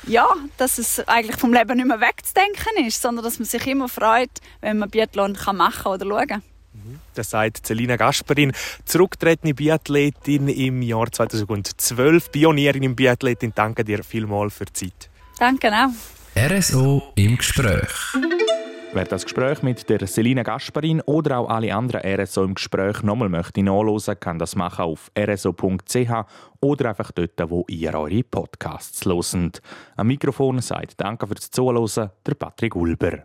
ja, 0.05 0.27
dass 0.57 0.77
es 0.77 0.99
eigentlich 1.07 1.37
vom 1.37 1.53
Leben 1.53 1.77
nicht 1.77 1.87
mehr 1.87 1.99
wegzudenken 1.99 2.85
ist, 2.85 3.01
sondern 3.01 3.25
dass 3.25 3.39
man 3.39 3.47
sich 3.47 3.65
immer 3.65 3.89
freut, 3.89 4.31
wenn 4.61 4.77
man 4.77 4.89
Biathlon 4.89 5.35
kann 5.35 5.57
machen 5.57 5.91
oder 5.91 6.05
schauen 6.05 6.27
kann. 6.27 6.43
Das 7.13 7.29
sagt 7.29 7.65
Celina 7.65 7.95
Gasperin, 7.95 8.51
zurückgetretene 8.85 9.53
Biathletin 9.53 10.47
im 10.47 10.81
Jahr 10.81 11.11
2012, 11.11 12.31
Pionierin 12.31 12.83
im 12.83 12.95
Biathletin. 12.95 13.53
Danke 13.55 13.83
dir 13.83 14.03
vielmals 14.03 14.55
für 14.55 14.65
die 14.65 14.73
Zeit. 14.73 15.09
Danke 15.37 15.71
auch. 15.71 15.89
RSO 16.35 17.13
im 17.15 17.37
Gespräch. 17.37 17.89
Wer 18.95 19.05
das 19.05 19.23
Gespräch 19.23 19.63
mit 19.63 19.89
der 19.89 20.05
Selina 20.05 20.43
Gasparin 20.43 21.01
oder 21.01 21.39
auch 21.39 21.49
alle 21.49 21.73
anderen 21.73 22.01
RSO 22.05 22.43
im 22.43 22.53
Gespräch 22.53 23.01
nochmal 23.01 23.27
möchte 23.27 23.63
nachlesen, 23.63 24.19
kann 24.19 24.37
das 24.37 24.55
machen 24.55 24.85
auf 24.85 25.11
rso.ch 25.17 26.11
oder 26.61 26.89
einfach 26.89 27.11
dort, 27.11 27.49
wo 27.49 27.65
ihr 27.69 27.95
eure 27.95 28.23
Podcasts 28.23 29.03
loset. 29.05 29.61
Am 29.95 30.07
Mikrofon 30.07 30.59
sagt 30.59 31.01
Danke 31.01 31.25
fürs 31.25 31.49
Zuhören, 31.49 32.11
der 32.25 32.35
Patrick 32.35 32.75
Ulber. 32.75 33.23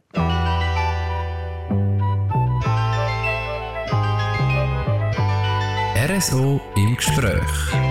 RSO 6.09 6.59
im 6.77 6.97
Gespräch. 6.97 7.88